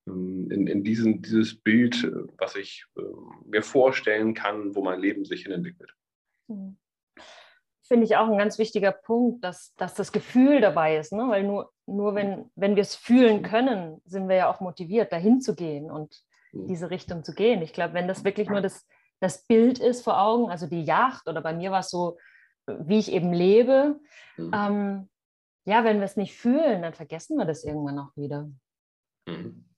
[0.07, 3.03] ähm, in, in diesen, dieses Bild, äh, was ich äh,
[3.47, 5.95] mir vorstellen kann, wo mein Leben sich hin entwickelt.
[7.93, 11.29] Finde ich auch ein ganz wichtiger Punkt, dass, dass das Gefühl dabei ist, ne?
[11.29, 15.43] weil nur, nur wenn, wenn wir es fühlen können, sind wir ja auch motiviert, dahin
[15.43, 16.69] zu gehen und hm.
[16.69, 17.61] diese Richtung zu gehen.
[17.61, 18.89] Ich glaube, wenn das wirklich nur das,
[19.21, 22.17] das Bild ist vor Augen, also die Yacht oder bei mir war es so,
[22.67, 24.01] wie ich eben lebe,
[24.39, 24.53] mhm.
[24.55, 25.11] ähm,
[25.67, 28.49] ja, wenn wir es nicht fühlen, dann vergessen wir das irgendwann auch wieder.
[29.27, 29.69] Mhm.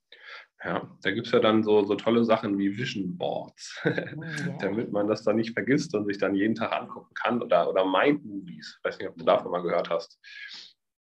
[0.65, 4.57] Ja, da gibt es ja dann so, so tolle Sachen wie Vision Boards, oh, yeah.
[4.59, 7.85] damit man das dann nicht vergisst und sich dann jeden Tag angucken kann oder, oder
[7.85, 8.79] Mind Movies.
[8.79, 10.19] Ich weiß nicht, ob du davon mal gehört hast.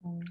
[0.01, 0.23] Mhm.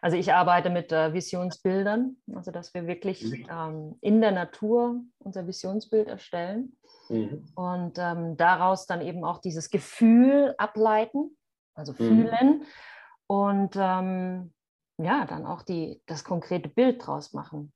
[0.00, 3.46] Also ich arbeite mit äh, Visionsbildern, also dass wir wirklich mhm.
[3.50, 6.76] ähm, in der Natur unser Visionsbild erstellen
[7.08, 7.44] mhm.
[7.56, 11.36] und ähm, daraus dann eben auch dieses Gefühl ableiten,
[11.74, 11.96] also mhm.
[11.96, 12.62] fühlen
[13.26, 14.52] und ähm,
[14.98, 17.72] ja, dann auch die, das konkrete Bild draus machen.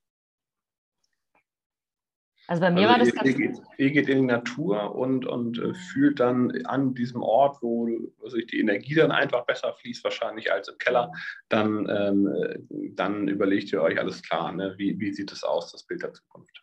[2.51, 4.93] Also bei mir also war das ihr, ganz ihr geht, ihr geht in die Natur
[4.93, 7.87] und, und äh, fühlt dann an diesem Ort, wo
[8.21, 11.13] also die Energie dann einfach besser fließt, wahrscheinlich als im Keller,
[11.47, 14.73] dann, ähm, dann überlegt ihr euch alles klar, ne?
[14.75, 16.61] wie, wie sieht es aus, das Bild der Zukunft.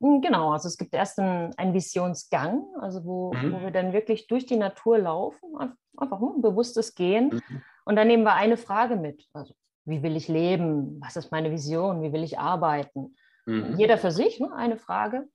[0.00, 3.52] Hm, genau, also es gibt erst einen, einen Visionsgang, also wo, mhm.
[3.52, 5.56] wo wir dann wirklich durch die Natur laufen,
[5.96, 7.30] einfach ein bewusstes Gehen.
[7.30, 7.62] Mhm.
[7.84, 9.26] Und dann nehmen wir eine Frage mit.
[9.32, 9.54] Also,
[9.86, 11.00] wie will ich leben?
[11.00, 12.00] Was ist meine Vision?
[12.04, 13.16] Wie will ich arbeiten?
[13.46, 13.76] Mhm.
[13.78, 14.52] Jeder für sich, ne?
[14.54, 15.28] eine Frage.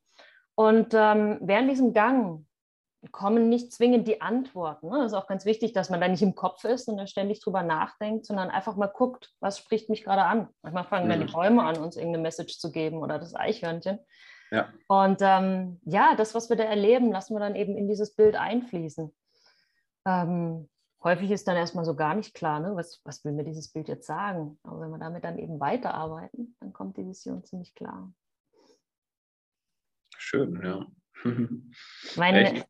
[0.56, 2.46] Und ähm, während diesem Gang
[3.12, 4.90] kommen nicht zwingend die Antworten.
[4.90, 5.00] Ne?
[5.00, 7.42] Das ist auch ganz wichtig, dass man da nicht im Kopf ist und da ständig
[7.42, 10.50] drüber nachdenkt, sondern einfach mal guckt, was spricht mich gerade an.
[10.62, 11.10] Manchmal fangen mhm.
[11.10, 11.34] dann die mhm.
[11.34, 14.00] Bäume an, uns irgendeine Message zu geben oder das Eichhörnchen.
[14.52, 14.68] Ja.
[14.88, 18.36] Und ähm, ja, das, was wir da erleben, lassen wir dann eben in dieses Bild
[18.36, 19.16] einfließen.
[20.06, 20.70] Ähm,
[21.04, 22.76] häufig ist dann erstmal so gar nicht klar, ne?
[22.76, 24.60] was, was will mir dieses Bild jetzt sagen.
[24.64, 28.14] Aber wenn wir damit dann eben weiterarbeiten, dann kommt die Vision ziemlich klar.
[30.18, 30.86] Schön, ja.
[32.16, 32.66] Meine,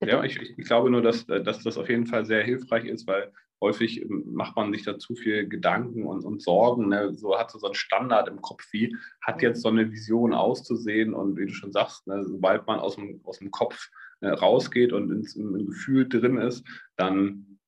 [0.00, 3.32] ja, ich, ich, glaube nur, dass, dass das auf jeden Fall sehr hilfreich ist, weil
[3.60, 6.88] häufig ähm, macht man sich da zu viel Gedanken und, und Sorgen.
[6.88, 7.14] Ne?
[7.14, 11.36] So hat so einen Standard im Kopf, wie hat jetzt so eine Vision auszusehen und
[11.36, 13.88] wie du schon sagst, ne, sobald man aus dem, aus dem Kopf
[14.20, 17.58] äh, rausgeht und ins, im Gefühl drin ist, dann,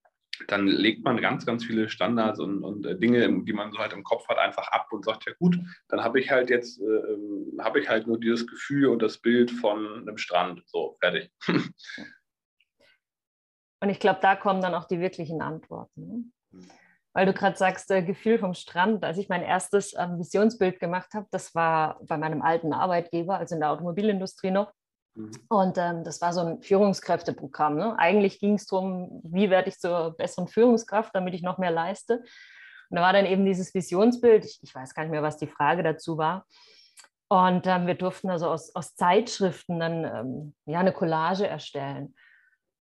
[0.47, 3.93] dann legt man ganz, ganz viele Standards und, und äh, Dinge, die man so halt
[3.93, 5.59] im Kopf hat, einfach ab und sagt, ja gut,
[5.89, 9.19] dann habe ich halt jetzt, äh, ähm, habe ich halt nur dieses Gefühl und das
[9.19, 10.63] Bild von einem Strand.
[10.67, 11.31] So, fertig.
[13.81, 16.33] Und ich glaube, da kommen dann auch die wirklichen Antworten.
[16.53, 16.63] Ne?
[17.13, 19.05] Weil du gerade sagst, äh, Gefühl vom Strand.
[19.05, 23.55] Als ich mein erstes ähm, Visionsbild gemacht habe, das war bei meinem alten Arbeitgeber, also
[23.55, 24.73] in der Automobilindustrie noch.
[25.19, 25.31] Mhm.
[25.49, 27.77] Und ähm, das war so ein Führungskräfteprogramm.
[27.77, 27.99] Ne?
[27.99, 32.23] Eigentlich ging es darum, wie werde ich zur besseren Führungskraft, damit ich noch mehr leiste.
[32.91, 35.49] Und da war dann eben dieses Visionsbild, ich, ich weiß gar nicht mehr, was die
[35.49, 36.47] Frage dazu war.
[37.29, 42.15] Und ähm, wir durften also aus, aus Zeitschriften dann ähm, ja, eine Collage erstellen.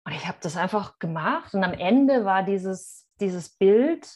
[0.05, 1.55] Und ich habe das einfach gemacht.
[1.55, 4.07] Und am Ende war dieses, dieses Bild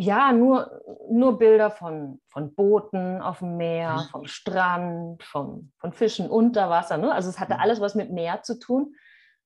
[0.00, 0.80] ja, nur,
[1.10, 4.10] nur Bilder von, von Booten auf dem Meer, mhm.
[4.10, 6.98] vom Strand, vom, von Fischen unter Wasser.
[6.98, 7.12] Ne?
[7.12, 7.60] Also es hatte mhm.
[7.60, 8.94] alles was mit Meer zu tun.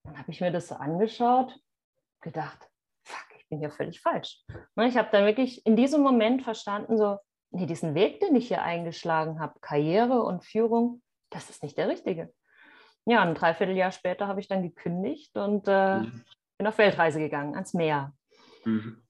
[0.04, 1.58] Dann habe ich mir das so angeschaut,
[2.20, 2.68] gedacht,
[3.02, 4.44] fuck, ich bin hier völlig falsch.
[4.76, 4.88] Ne?
[4.88, 7.16] Ich habe dann wirklich in diesem Moment verstanden, so,
[7.50, 11.88] nee, diesen Weg, den ich hier eingeschlagen habe, Karriere und Führung, das ist nicht der
[11.88, 12.30] richtige.
[13.06, 16.24] Ja, ein Dreivierteljahr später habe ich dann gekündigt und äh, mhm.
[16.58, 18.12] bin auf Weltreise gegangen, ans Meer.
[18.66, 19.01] Mhm.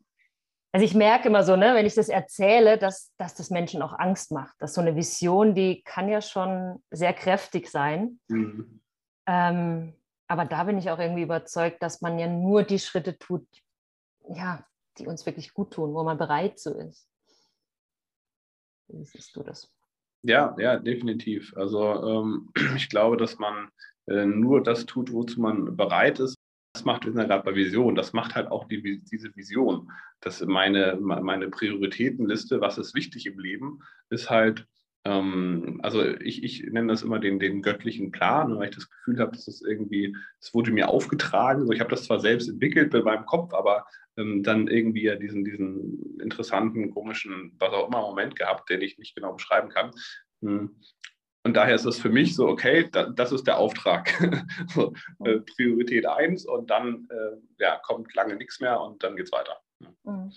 [0.75, 3.93] Also ich merke immer so, ne, wenn ich das erzähle, dass, dass das Menschen auch
[3.99, 4.55] Angst macht.
[4.59, 8.19] Dass so eine Vision, die kann ja schon sehr kräftig sein.
[8.29, 8.81] Mhm.
[9.27, 9.95] Ähm,
[10.29, 13.47] aber da bin ich auch irgendwie überzeugt, dass man ja nur die Schritte tut,
[14.31, 14.67] ja,
[14.99, 17.07] die uns wirklich gut tun, wo man bereit so ist.
[18.89, 19.71] Wie siehst du das?
[20.23, 21.53] Ja, ja, definitiv.
[21.55, 23.69] Also ähm, ich glaube, dass man
[24.07, 26.42] äh, nur das tut, wozu man bereit ist
[26.73, 29.91] das macht, wir sind ja Vision, das macht halt auch die, diese Vision.
[30.21, 34.67] dass meine, meine Prioritätenliste, was ist wichtig im Leben, ist halt,
[35.05, 39.19] ähm, also ich, ich nenne das immer den, den göttlichen Plan, weil ich das Gefühl
[39.19, 41.71] habe, dass das irgendwie, es wurde mir aufgetragen.
[41.73, 43.85] Ich habe das zwar selbst entwickelt bei meinem Kopf, aber
[44.17, 48.99] ähm, dann irgendwie ja diesen, diesen interessanten, komischen, was auch immer Moment gehabt, den ich
[48.99, 49.91] nicht genau beschreiben kann.
[51.45, 54.13] Und daher ist es für mich so, okay, da, das ist der Auftrag.
[54.69, 54.93] so,
[55.25, 59.33] äh, Priorität 1 und dann äh, ja, kommt lange nichts mehr und dann geht es
[59.33, 59.59] weiter.
[60.05, 60.33] Mhm.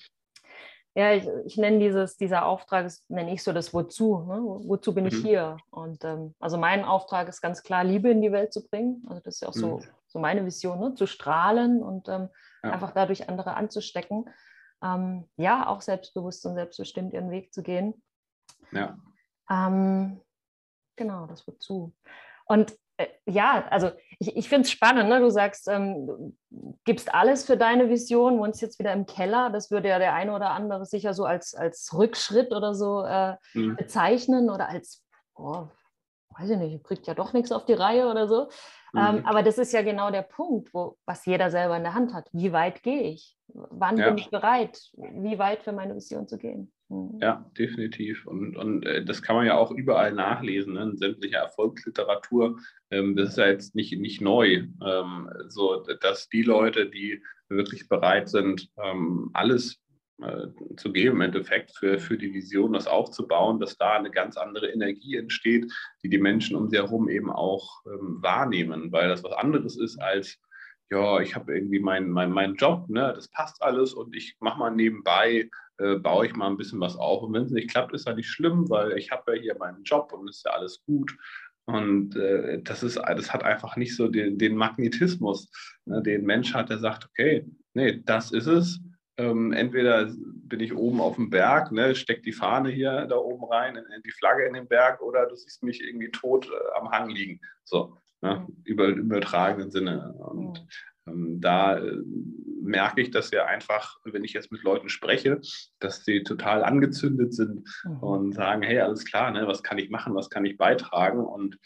[0.98, 4.20] Ja, ich, ich nenne dieses, dieser Auftrag, das nenne ich so das Wozu.
[4.20, 4.42] Ne?
[4.68, 5.10] Wozu bin mhm.
[5.10, 5.58] ich hier?
[5.70, 9.04] Und ähm, also mein Auftrag ist ganz klar, Liebe in die Welt zu bringen.
[9.08, 9.84] Also das ist ja auch so, mhm.
[10.08, 10.96] so meine Vision, ne?
[10.96, 12.30] zu strahlen und ähm,
[12.64, 12.72] ja.
[12.72, 14.30] einfach dadurch andere anzustecken.
[14.82, 18.02] Ähm, ja, auch selbstbewusst und selbstbestimmt ihren Weg zu gehen.
[18.72, 18.98] Ja.
[19.50, 20.22] Ähm,
[20.96, 21.94] genau, das Wozu.
[22.46, 25.20] Und äh, ja, also ich, ich finde es spannend, ne?
[25.20, 26.36] du sagst, ähm, du
[26.86, 30.34] gibst alles für deine Vision, wohnst jetzt wieder im Keller, das würde ja der eine
[30.34, 33.76] oder andere sicher so als, als Rückschritt oder so äh, mhm.
[33.76, 35.04] bezeichnen oder als,
[35.36, 35.68] oh,
[36.38, 38.50] weiß ich nicht, kriegt ja doch nichts auf die Reihe oder so.
[38.94, 39.00] Mhm.
[39.00, 42.14] Ähm, aber das ist ja genau der Punkt, wo, was jeder selber in der Hand
[42.14, 42.30] hat.
[42.32, 43.38] Wie weit gehe ich?
[43.48, 44.08] Wann ja.
[44.08, 46.72] bin ich bereit, wie weit für meine Vision zu gehen?
[46.90, 47.20] Mhm.
[47.22, 48.26] Ja, definitiv.
[48.28, 50.84] Und, und äh, das kann man ja auch überall nachlesen, ne?
[50.84, 52.60] in sämtlicher Erfolgsliteratur.
[52.92, 57.88] Ähm, das ist ja jetzt nicht, nicht neu, ähm, so dass die Leute, die wirklich
[57.90, 59.80] bereit sind, ähm, alles
[60.22, 64.38] äh, zu geben, im Endeffekt für, für die Vision, das aufzubauen, dass da eine ganz
[64.38, 65.72] andere Energie entsteht,
[66.04, 69.98] die die Menschen um sie herum eben auch ähm, wahrnehmen, weil das was anderes ist
[70.02, 70.40] als
[70.92, 74.60] ja, ich habe irgendwie meinen mein, mein Job, ne, das passt alles und ich mache
[74.60, 77.24] mal nebenbei äh, baue ich mal ein bisschen was auf.
[77.24, 79.84] Und wenn es nicht klappt, ist ja nicht schlimm, weil ich habe ja hier meinen
[79.84, 81.16] Job und ist ja alles gut.
[81.66, 85.50] Und äh, das, ist, das hat einfach nicht so den, den Magnetismus,
[85.86, 88.80] ne, den Mensch hat, der sagt, okay, nee, das ist es.
[89.18, 93.46] Ähm, entweder bin ich oben auf dem Berg, ne, steck die Fahne hier da oben
[93.46, 96.80] rein, in, in die Flagge in den Berg, oder du siehst mich irgendwie tot äh,
[96.80, 97.40] am Hang liegen.
[97.64, 100.14] So, ne, über, übertragenen Sinne.
[100.14, 100.66] Und.
[101.08, 101.98] Ähm, da äh,
[102.66, 105.40] merke ich, dass wir einfach, wenn ich jetzt mit Leuten spreche,
[105.80, 108.00] dass sie total angezündet sind mhm.
[108.00, 111.24] und sagen, hey, alles klar, ne, was kann ich machen, was kann ich beitragen?
[111.24, 111.58] Und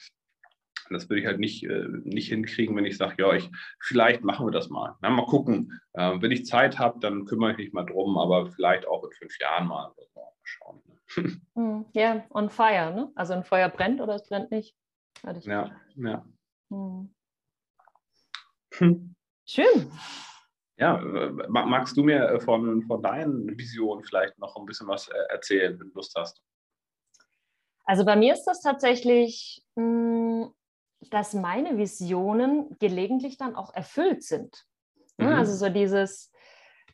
[0.90, 4.48] das würde ich halt nicht, äh, nicht hinkriegen, wenn ich sage, ja, ich, vielleicht machen
[4.48, 4.96] wir das mal.
[5.02, 5.80] Na, mal gucken.
[5.94, 9.12] Äh, wenn ich Zeit habe, dann kümmere ich mich mal drum, aber vielleicht auch in
[9.12, 9.94] fünf Jahren mal.
[10.16, 10.82] mal schauen.
[10.86, 10.96] Ne?
[11.56, 11.86] Mhm.
[11.94, 13.12] Ja, yeah, on fire, ne?
[13.16, 14.76] Also ein Feuer brennt oder es brennt nicht.
[15.44, 16.26] Ja, ja.
[16.70, 17.14] Mhm.
[18.76, 19.16] Hm.
[19.46, 19.92] Schön.
[20.80, 20.98] Ja,
[21.50, 25.78] magst du mir äh, von, von deinen Visionen vielleicht noch ein bisschen was äh, erzählen,
[25.78, 26.42] wenn du Lust hast?
[27.84, 30.54] Also bei mir ist das tatsächlich, hm,
[31.12, 34.64] dass meine Visionen gelegentlich dann auch erfüllt sind.
[35.18, 35.28] Mhm.
[35.28, 36.32] Also so dieses,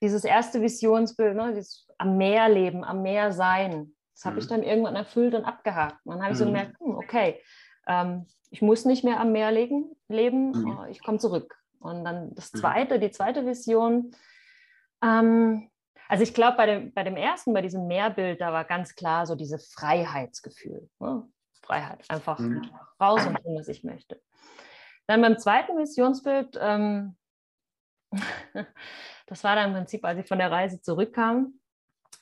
[0.01, 4.41] dieses erste Visionsbild, ne, dieses am Meer leben, am Meer sein, das habe mhm.
[4.41, 6.03] ich dann irgendwann erfüllt und abgehakt.
[6.05, 6.53] Und dann habe ich so mhm.
[6.53, 7.39] gemerkt, hm, okay,
[7.87, 10.87] ähm, ich muss nicht mehr am Meer leben, leben mhm.
[10.89, 11.55] ich komme zurück.
[11.85, 12.57] Und dann das mhm.
[12.59, 14.11] zweite, die zweite Vision.
[15.03, 15.69] Ähm,
[16.07, 19.25] also ich glaube, bei dem, bei dem ersten, bei diesem Mehrbild, da war ganz klar
[19.25, 20.89] so dieses Freiheitsgefühl.
[20.99, 21.27] Ne?
[21.61, 22.69] Freiheit, einfach mhm.
[23.01, 24.21] raus und tun, was ich möchte.
[25.07, 27.15] Dann beim zweiten Visionsbild, ähm,
[29.27, 31.59] das war dann im Prinzip, als ich von der Reise zurückkam,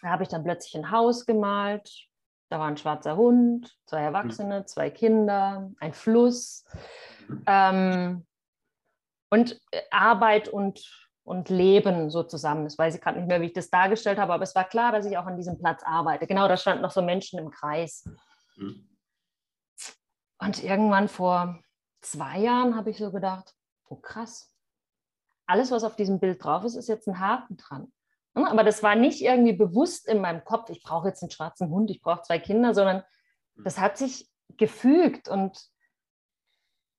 [0.01, 2.07] da habe ich dann plötzlich ein Haus gemalt.
[2.49, 6.65] Da war ein schwarzer Hund, zwei Erwachsene, zwei Kinder, ein Fluss.
[7.27, 7.43] Mhm.
[7.47, 8.25] Ähm,
[9.33, 10.79] und äh, Arbeit und,
[11.23, 12.65] und Leben so zusammen.
[12.65, 14.91] Das weiß ich gerade nicht mehr, wie ich das dargestellt habe, aber es war klar,
[14.91, 16.27] dass ich auch an diesem Platz arbeite.
[16.27, 18.07] Genau, da standen noch so Menschen im Kreis.
[18.55, 18.87] Mhm.
[20.37, 21.59] Und irgendwann vor
[22.01, 23.55] zwei Jahren habe ich so gedacht,
[23.89, 24.53] oh krass,
[25.47, 27.91] alles, was auf diesem Bild drauf ist, ist jetzt ein Haken dran.
[28.35, 31.69] Hm, aber das war nicht irgendwie bewusst in meinem Kopf, ich brauche jetzt einen schwarzen
[31.69, 33.03] Hund, ich brauche zwei Kinder, sondern
[33.55, 33.63] mhm.
[33.63, 35.57] das hat sich gefügt und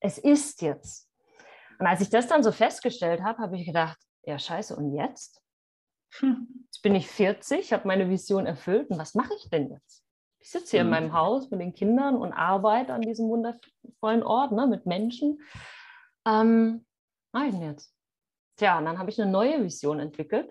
[0.00, 1.03] es ist jetzt.
[1.84, 5.42] Und als ich das dann so festgestellt habe, habe ich gedacht, ja scheiße, und jetzt?
[6.14, 6.48] Hm.
[6.64, 10.02] Jetzt bin ich 40, habe meine Vision erfüllt und was mache ich denn jetzt?
[10.38, 10.94] Ich sitze hier mhm.
[10.94, 11.04] in hm.
[11.04, 15.42] meinem Haus mit den Kindern und arbeite an diesem wundervollen Ort ne, mit Menschen.
[16.26, 16.86] Ähm,
[17.32, 17.94] was denn jetzt?
[18.56, 20.50] Tja, und dann habe ich eine neue Vision entwickelt.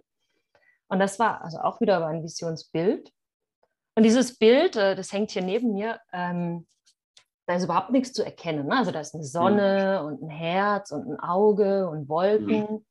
[0.88, 3.12] Und das war also auch wieder ein Visionsbild.
[3.96, 6.68] Und dieses Bild, äh, das hängt hier neben mir, ähm,
[7.46, 8.68] da ist überhaupt nichts zu erkennen.
[8.68, 8.78] Ne?
[8.78, 10.08] Also da ist eine Sonne mhm.
[10.08, 12.62] und ein Herz und ein Auge und Wolken.
[12.62, 12.86] Mhm.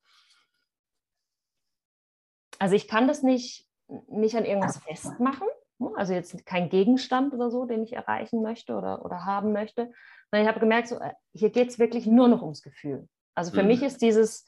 [2.58, 3.68] Also ich kann das nicht,
[4.08, 5.48] nicht an irgendwas festmachen.
[5.78, 5.90] Ne?
[5.96, 9.90] Also jetzt kein Gegenstand oder so, den ich erreichen möchte oder, oder haben möchte.
[10.30, 13.08] Sondern ich habe gemerkt, so, äh, hier geht es wirklich nur noch ums Gefühl.
[13.34, 13.68] Also für mhm.
[13.68, 14.44] mich ist dieses,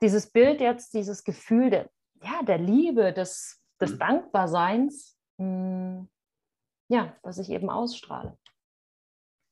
[0.00, 1.90] dieses Bild jetzt, dieses Gefühl der,
[2.22, 3.98] ja, der Liebe, des, des mhm.
[3.98, 6.08] Dankbarseins, mh, hm,
[6.90, 8.38] ja, was ich eben ausstrahle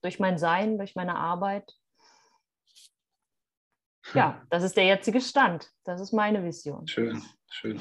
[0.03, 1.73] durch mein Sein, durch meine Arbeit.
[4.15, 5.71] Ja, das ist der jetzige Stand.
[5.85, 6.87] Das ist meine Vision.
[6.87, 7.81] Schön, schön.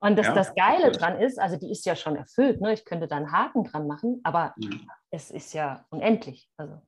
[0.00, 2.72] Und das, ja, das Geile dran ist, also die ist ja schon erfüllt, ne?
[2.72, 4.88] ich könnte da einen Haken dran machen, aber mhm.
[5.10, 6.48] es ist ja unendlich.
[6.56, 6.80] Also,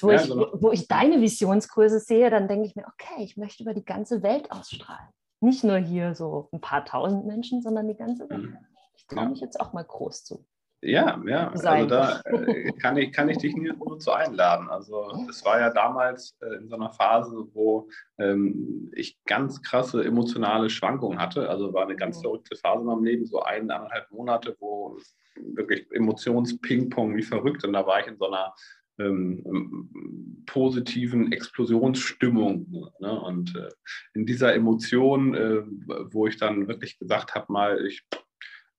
[0.00, 0.48] wo, ja, ich, genau.
[0.54, 4.22] wo ich deine Visionskurse sehe, dann denke ich mir, okay, ich möchte über die ganze
[4.22, 5.08] Welt ausstrahlen.
[5.40, 8.42] Nicht nur hier so ein paar tausend Menschen, sondern die ganze Welt.
[8.42, 8.58] Mhm.
[8.96, 10.46] Ich traue mich jetzt auch mal groß zu.
[10.82, 14.70] Ja, ja, also da äh, kann, ich, kann ich dich nur zu einladen.
[14.70, 17.88] Also das war ja damals äh, in so einer Phase, wo
[18.18, 21.50] ähm, ich ganz krasse emotionale Schwankungen hatte.
[21.50, 22.22] Also war eine ganz mhm.
[22.22, 24.96] verrückte Phase in meinem Leben, so eineinhalb Monate, wo
[25.54, 27.62] wirklich Emotions-Ping-Pong wie verrückt.
[27.64, 28.54] Und da war ich in so einer
[28.98, 32.90] ähm, positiven Explosionsstimmung.
[33.00, 33.20] Ne?
[33.20, 33.68] Und äh,
[34.14, 35.62] in dieser Emotion, äh,
[36.10, 38.02] wo ich dann wirklich gesagt habe, mal, ich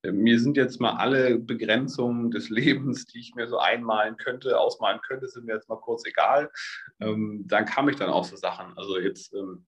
[0.03, 4.99] mir sind jetzt mal alle Begrenzungen des Lebens, die ich mir so einmalen könnte, ausmalen
[5.01, 6.51] könnte, sind mir jetzt mal kurz egal.
[6.99, 8.75] Ähm, dann kam ich dann auch so Sachen.
[8.77, 9.65] Also jetzt ähm,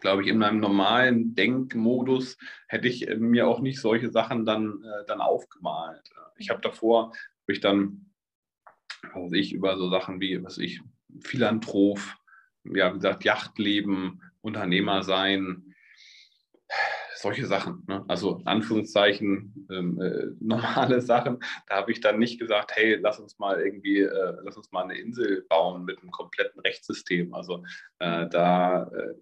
[0.00, 4.82] glaube ich, in meinem normalen Denkmodus hätte ich äh, mir auch nicht solche Sachen dann,
[4.82, 6.02] äh, dann aufgemalt.
[6.36, 8.10] Ich habe davor, habe ich dann,
[9.14, 10.80] was ich, über so Sachen wie, was ich,
[11.20, 12.00] Philanthrop,
[12.64, 15.71] ja, wie gesagt, Yachtleben, Unternehmer sein,
[17.22, 17.84] solche Sachen.
[17.86, 18.04] Ne?
[18.08, 21.38] Also Anführungszeichen ähm, äh, normale Sachen.
[21.68, 24.84] Da habe ich dann nicht gesagt, hey, lass uns mal irgendwie, äh, lass uns mal
[24.84, 27.32] eine Insel bauen mit einem kompletten Rechtssystem.
[27.32, 27.64] Also
[28.00, 29.14] äh, da, äh,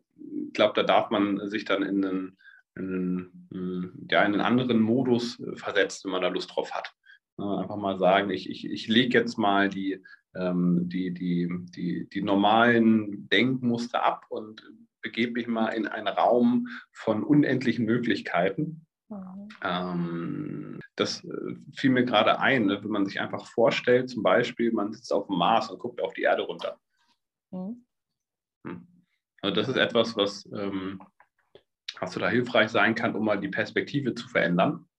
[0.47, 2.39] ich glaube, da darf man sich dann in einen,
[2.75, 6.93] in einen, ja, in einen anderen Modus äh, versetzen, wenn man da Lust drauf hat.
[7.37, 10.03] einfach mal sagen, ich, ich, ich lege jetzt mal die,
[10.35, 14.63] ähm, die, die, die, die normalen Denkmuster ab und
[15.03, 18.87] begebe mich mal in einen Raum von unendlichen Möglichkeiten.
[19.09, 19.49] Mhm.
[19.63, 24.73] Ähm, das äh, fiel mir gerade ein, ne, wenn man sich einfach vorstellt, zum Beispiel,
[24.73, 26.79] man sitzt auf dem Mars und guckt auf die Erde runter.
[27.51, 27.85] Mhm.
[28.67, 28.87] Hm.
[29.43, 31.03] Also das ist etwas, was, ähm,
[31.99, 34.90] was da hilfreich sein kann, um mal die Perspektive zu verändern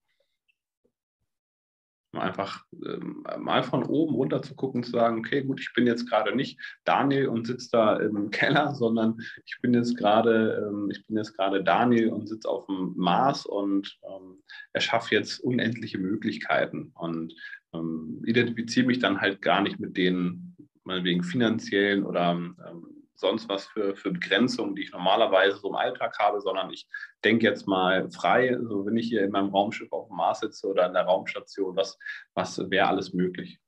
[2.13, 6.09] einfach ähm, mal von oben runter zu gucken, zu sagen, okay, gut, ich bin jetzt
[6.09, 11.05] gerade nicht Daniel und sitze da im Keller, sondern ich bin jetzt gerade, ähm, ich
[11.07, 14.43] bin jetzt gerade Daniel und sitze auf dem Mars und ähm,
[14.73, 17.33] erschaffe jetzt unendliche Möglichkeiten und
[17.73, 23.65] ähm, identifiziere mich dann halt gar nicht mit den, wegen finanziellen oder ähm, sonst was
[23.67, 26.89] für, für Begrenzungen, die ich normalerweise so im Alltag habe, sondern ich
[27.23, 30.67] denke jetzt mal frei, so wenn ich hier in meinem Raumschiff auf dem Mars sitze
[30.67, 31.97] oder in der Raumstation, was,
[32.33, 33.61] was wäre alles möglich?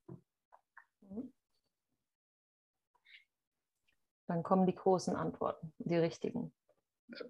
[4.28, 6.52] Dann kommen die großen Antworten, die richtigen.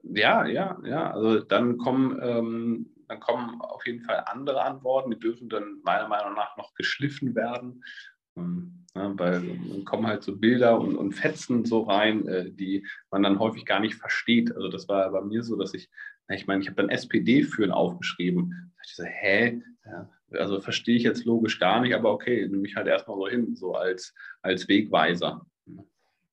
[0.04, 1.12] Ja, ja, ja.
[1.12, 6.08] Also dann kommen, ähm, dann kommen auf jeden Fall andere Antworten, die dürfen dann meiner
[6.08, 7.84] Meinung nach noch geschliffen werden.
[8.38, 12.86] Ähm, ja, weil dann kommen halt so Bilder und, und Fetzen so rein, äh, die
[13.10, 14.56] man dann häufig gar nicht versteht.
[14.56, 15.90] Also das war bei mir so, dass ich,
[16.30, 18.72] ich meine, ich habe dann SPD führen aufgeschrieben.
[18.76, 19.62] Da ich so, hä?
[19.86, 23.28] Ja, also verstehe ich jetzt logisch gar nicht, aber okay, nehme ich halt erstmal so
[23.28, 25.46] hin, so als, als Wegweiser.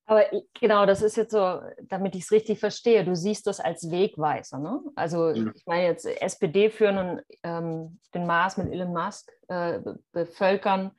[0.05, 0.25] Aber
[0.59, 4.59] genau, das ist jetzt so, damit ich es richtig verstehe, du siehst das als Wegweiser.
[4.59, 4.81] Ne?
[4.95, 5.51] Also ja.
[5.55, 9.79] ich meine jetzt SPD führen und ähm, den Mars mit Elon Musk äh,
[10.11, 10.91] bevölkern.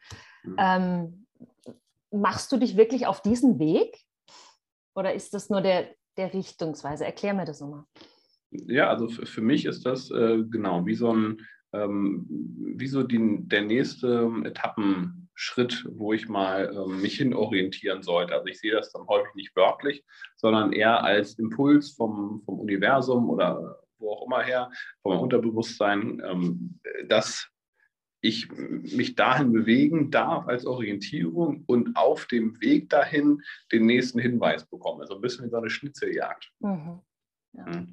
[0.45, 0.57] Mhm.
[0.59, 1.27] Ähm,
[2.11, 3.97] machst du dich wirklich auf diesen Weg?
[4.95, 7.05] Oder ist das nur der, der Richtungsweise?
[7.05, 7.85] Erklär mir das nochmal.
[8.51, 11.41] Ja, also für, mich ist das äh, genau wie so ein,
[11.73, 12.27] ähm,
[12.77, 18.35] wie so die, der nächste Etappenschritt, wo ich mal ähm, mich hin orientieren sollte.
[18.35, 20.05] Also ich sehe das dann häufig nicht wörtlich,
[20.37, 26.79] sondern eher als Impuls vom, vom Universum oder wo auch immer her, vom Unterbewusstsein, ähm,
[27.09, 27.49] dass
[28.23, 34.65] ich mich dahin bewegen darf als Orientierung und auf dem Weg dahin den nächsten Hinweis
[34.65, 35.07] bekomme.
[35.07, 36.51] So ein bisschen wie so eine Schnitzeljagd.
[36.61, 37.01] Mhm.
[37.53, 37.87] Ja.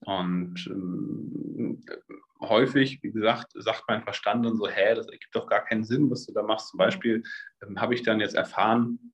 [0.00, 1.80] Und ähm,
[2.40, 6.10] häufig, wie gesagt, sagt mein Verstand dann so, hä, das ergibt doch gar keinen Sinn,
[6.10, 6.68] was du da machst.
[6.68, 7.22] Zum Beispiel
[7.62, 9.07] ähm, habe ich dann jetzt erfahren,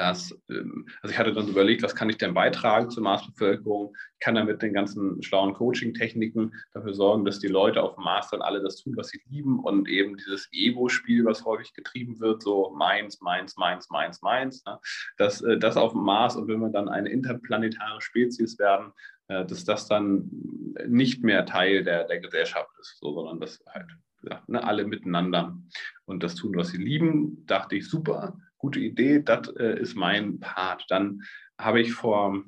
[0.00, 3.94] dass, ähm, also ich hatte dann überlegt, was kann ich denn beitragen zur Marsbevölkerung?
[4.14, 8.30] Ich kann damit den ganzen schlauen Coaching-Techniken dafür sorgen, dass die Leute auf dem Mars
[8.30, 12.42] dann alle das tun, was sie lieben und eben dieses Ego-Spiel, was häufig getrieben wird,
[12.42, 14.80] so meins, meins, meins, meins, meins, ne?
[15.18, 18.92] dass äh, das auf dem Mars und wenn wir dann eine interplanetare Spezies werden,
[19.28, 20.30] äh, dass das dann
[20.88, 23.90] nicht mehr Teil der, der Gesellschaft ist, so, sondern das halt
[24.22, 25.58] ja, ne, alle miteinander
[26.06, 30.38] und das tun, was sie lieben, dachte ich, super, gute Idee, das äh, ist mein
[30.38, 30.84] Part.
[30.88, 31.22] Dann
[31.58, 32.44] habe ich vor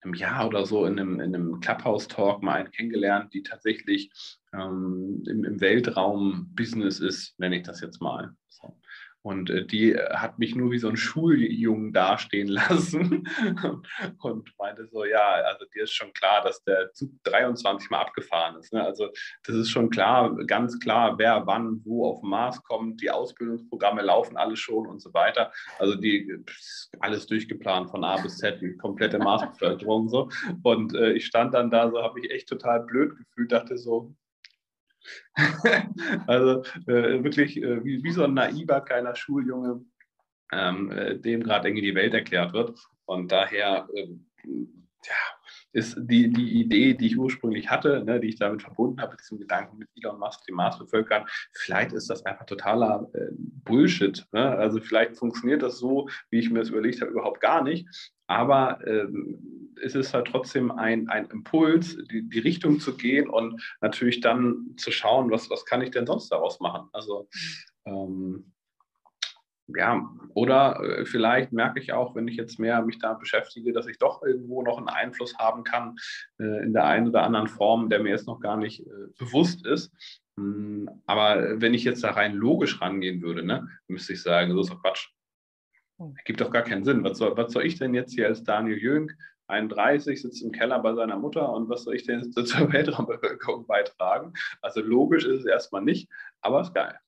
[0.00, 4.10] einem Jahr oder so in einem, in einem Clubhouse-Talk mal einen kennengelernt, die tatsächlich
[4.52, 8.34] ähm, im, im Weltraum Business ist, nenne ich das jetzt mal.
[8.48, 8.80] So.
[9.22, 13.28] Und äh, die äh, hat mich nur wie so ein Schuljungen dastehen lassen
[14.22, 18.56] und meinte so, ja, also dir ist schon klar, dass der Zug 23 Mal abgefahren
[18.56, 18.72] ist.
[18.72, 18.82] Ne?
[18.84, 19.08] Also
[19.44, 23.02] das ist schon klar, ganz klar, wer wann wo auf den Mars kommt.
[23.02, 25.52] Die Ausbildungsprogramme laufen alle schon und so weiter.
[25.78, 26.32] Also die
[27.00, 30.28] alles durchgeplant von A bis Z, die komplette Marsbevölkerung so.
[30.62, 34.14] Und äh, ich stand dann da so, habe mich echt total blöd gefühlt, dachte so,
[36.26, 39.84] also äh, wirklich äh, wie, wie, so ein naiver kleiner Schuljunge,
[40.52, 42.78] ähm, äh, dem gerade irgendwie die Welt erklärt wird.
[43.06, 45.14] Und daher ähm, ja,
[45.72, 49.38] ist die, die Idee, die ich ursprünglich hatte, ne, die ich damit verbunden habe, diesem
[49.38, 53.28] Gedanken mit Elon Musk, dem Mars bevölkern, vielleicht ist das einfach totaler äh,
[53.64, 54.26] Bullshit.
[54.32, 54.56] Ne?
[54.56, 57.86] Also vielleicht funktioniert das so, wie ich mir das überlegt habe, überhaupt gar nicht.
[58.28, 63.62] Aber ähm, es ist halt trotzdem ein, ein Impuls, die, die Richtung zu gehen und
[63.80, 66.88] natürlich dann zu schauen, was, was kann ich denn sonst daraus machen.
[66.92, 67.28] Also
[67.86, 68.52] ähm,
[69.68, 73.86] ja, oder äh, vielleicht merke ich auch, wenn ich jetzt mehr mich da beschäftige, dass
[73.86, 75.96] ich doch irgendwo noch einen Einfluss haben kann
[76.40, 79.66] äh, in der einen oder anderen Form, der mir jetzt noch gar nicht äh, bewusst
[79.66, 79.92] ist.
[80.38, 84.60] Hm, aber wenn ich jetzt da rein logisch rangehen würde, ne, müsste ich sagen, so
[84.60, 85.08] ist doch Quatsch.
[85.98, 86.14] Hm.
[86.24, 87.04] Gibt doch gar keinen Sinn.
[87.04, 89.16] Was soll, was soll ich denn jetzt hier als Daniel Jönk,
[89.48, 93.66] 31, sitzt im Keller bei seiner Mutter und was soll ich denn jetzt zur Weltraumbevölkerung
[93.66, 94.32] beitragen?
[94.62, 96.08] Also logisch ist es erstmal nicht,
[96.40, 96.98] aber ist geil.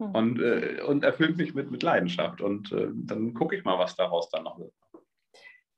[0.00, 0.14] Hm.
[0.14, 2.40] Und, äh, und erfüllt mich mit, mit Leidenschaft.
[2.40, 4.72] Und äh, dann gucke ich mal, was daraus dann noch wird.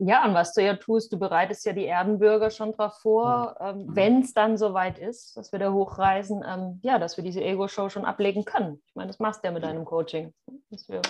[0.01, 3.71] Ja, und was du ja tust, du bereitest ja die Erdenbürger schon darauf vor, ja.
[3.71, 7.43] ähm, wenn es dann soweit ist, dass wir da hochreisen, ähm, ja, dass wir diese
[7.43, 8.81] Ego-Show schon ablegen können.
[8.87, 10.33] Ich meine, das machst du ja mit deinem Coaching.
[10.71, 11.01] Dass wir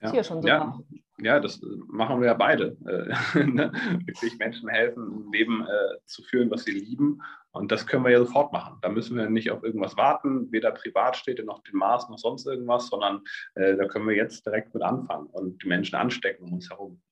[0.00, 0.10] ja.
[0.12, 0.78] hier schon so ja.
[1.20, 2.76] Ja, das machen wir ja beide.
[2.86, 3.72] Äh, ne?
[4.04, 7.20] Wirklich Menschen helfen, ein Leben äh, zu führen, was sie lieben
[7.50, 8.78] und das können wir ja sofort machen.
[8.82, 12.88] Da müssen wir nicht auf irgendwas warten, weder Privatstädte noch den Mars noch sonst irgendwas,
[12.88, 13.24] sondern
[13.54, 17.02] äh, da können wir jetzt direkt mit anfangen und die Menschen anstecken um uns herum.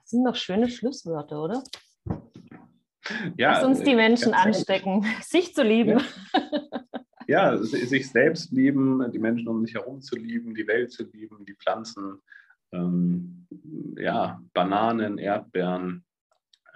[0.00, 1.62] Das sind doch schöne Schlusswörter, oder?
[3.36, 6.00] Ja, Lass uns die äh, Menschen anstecken, sich zu lieben.
[6.34, 6.40] Ja.
[7.26, 11.44] ja, sich selbst lieben, die Menschen um sich herum zu lieben, die Welt zu lieben,
[11.44, 12.20] die Pflanzen,
[12.72, 13.46] ähm,
[13.96, 16.04] ja, Bananen, Erdbeeren,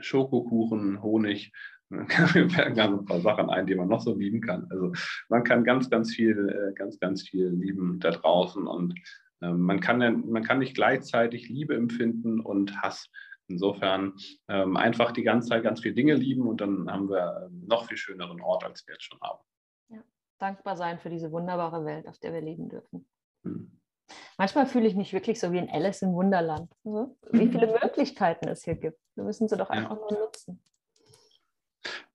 [0.01, 1.53] Schokokuchen, Honig,
[1.91, 4.67] mir fallen ganz ein paar Sachen ein, die man noch so lieben kann.
[4.71, 4.93] Also
[5.29, 8.95] man kann ganz, ganz viel, äh, ganz, ganz viel lieben da draußen und
[9.43, 9.99] ähm, man kann,
[10.31, 13.09] man kann nicht gleichzeitig Liebe empfinden und Hass.
[13.49, 14.15] Insofern
[14.49, 17.89] ähm, einfach die ganze Zeit ganz viele Dinge lieben und dann haben wir ähm, noch
[17.89, 19.41] viel schöneren Ort, als wir jetzt schon haben.
[20.41, 23.07] Dankbar sein für diese wunderbare Welt, auf der wir leben dürfen.
[23.45, 23.81] Hm.
[24.39, 26.73] Manchmal fühle ich mich wirklich so wie ein Alice im Wunderland.
[26.83, 28.99] Wie viele Möglichkeiten es hier gibt.
[29.15, 30.07] Wir müssen sie doch einfach ja.
[30.11, 30.61] nur nutzen.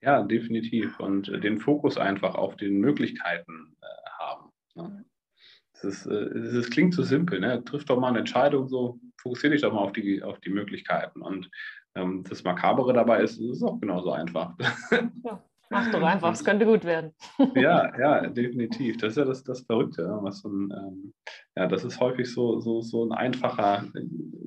[0.02, 1.00] Ja, definitiv.
[1.00, 4.52] Und äh, den Fokus einfach auf den Möglichkeiten äh, haben.
[4.76, 5.06] Ne?
[5.74, 7.40] Das, ist, äh, das klingt so simpel.
[7.40, 7.64] Ne?
[7.64, 11.22] Triff doch mal eine Entscheidung, so fokussiere dich doch mal auf die, auf die Möglichkeiten.
[11.22, 11.50] Und
[11.96, 14.56] ähm, das Makabere dabei ist, es ist auch genauso einfach.
[15.24, 15.44] Ja.
[15.70, 17.14] Mach doch einfach, es könnte gut werden.
[17.56, 18.98] ja, ja, definitiv.
[18.98, 20.08] Das ist ja das, das Verrückte.
[20.22, 21.14] Was so ein, ähm,
[21.56, 23.86] ja, das ist häufig so, so, so ein einfacher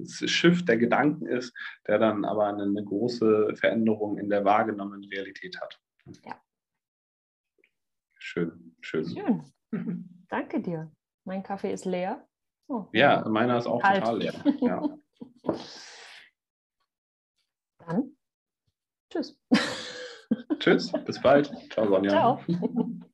[0.06, 1.52] Schiff der Gedanken ist,
[1.86, 5.80] der dann aber eine, eine große Veränderung in der wahrgenommenen Realität hat.
[6.24, 6.40] Ja.
[8.18, 9.04] Schön, schön.
[9.06, 9.44] Schön.
[10.28, 10.90] Danke dir.
[11.24, 12.26] Mein Kaffee ist leer.
[12.68, 14.04] Oh, ja, meiner ist auch kalt.
[14.04, 14.34] total leer.
[14.60, 14.98] Ja.
[17.78, 18.16] Dann
[19.10, 19.38] tschüss.
[20.68, 21.50] Tschüss, bis bald.
[21.72, 22.10] Ciao, Sonja.
[22.10, 22.40] Ciao.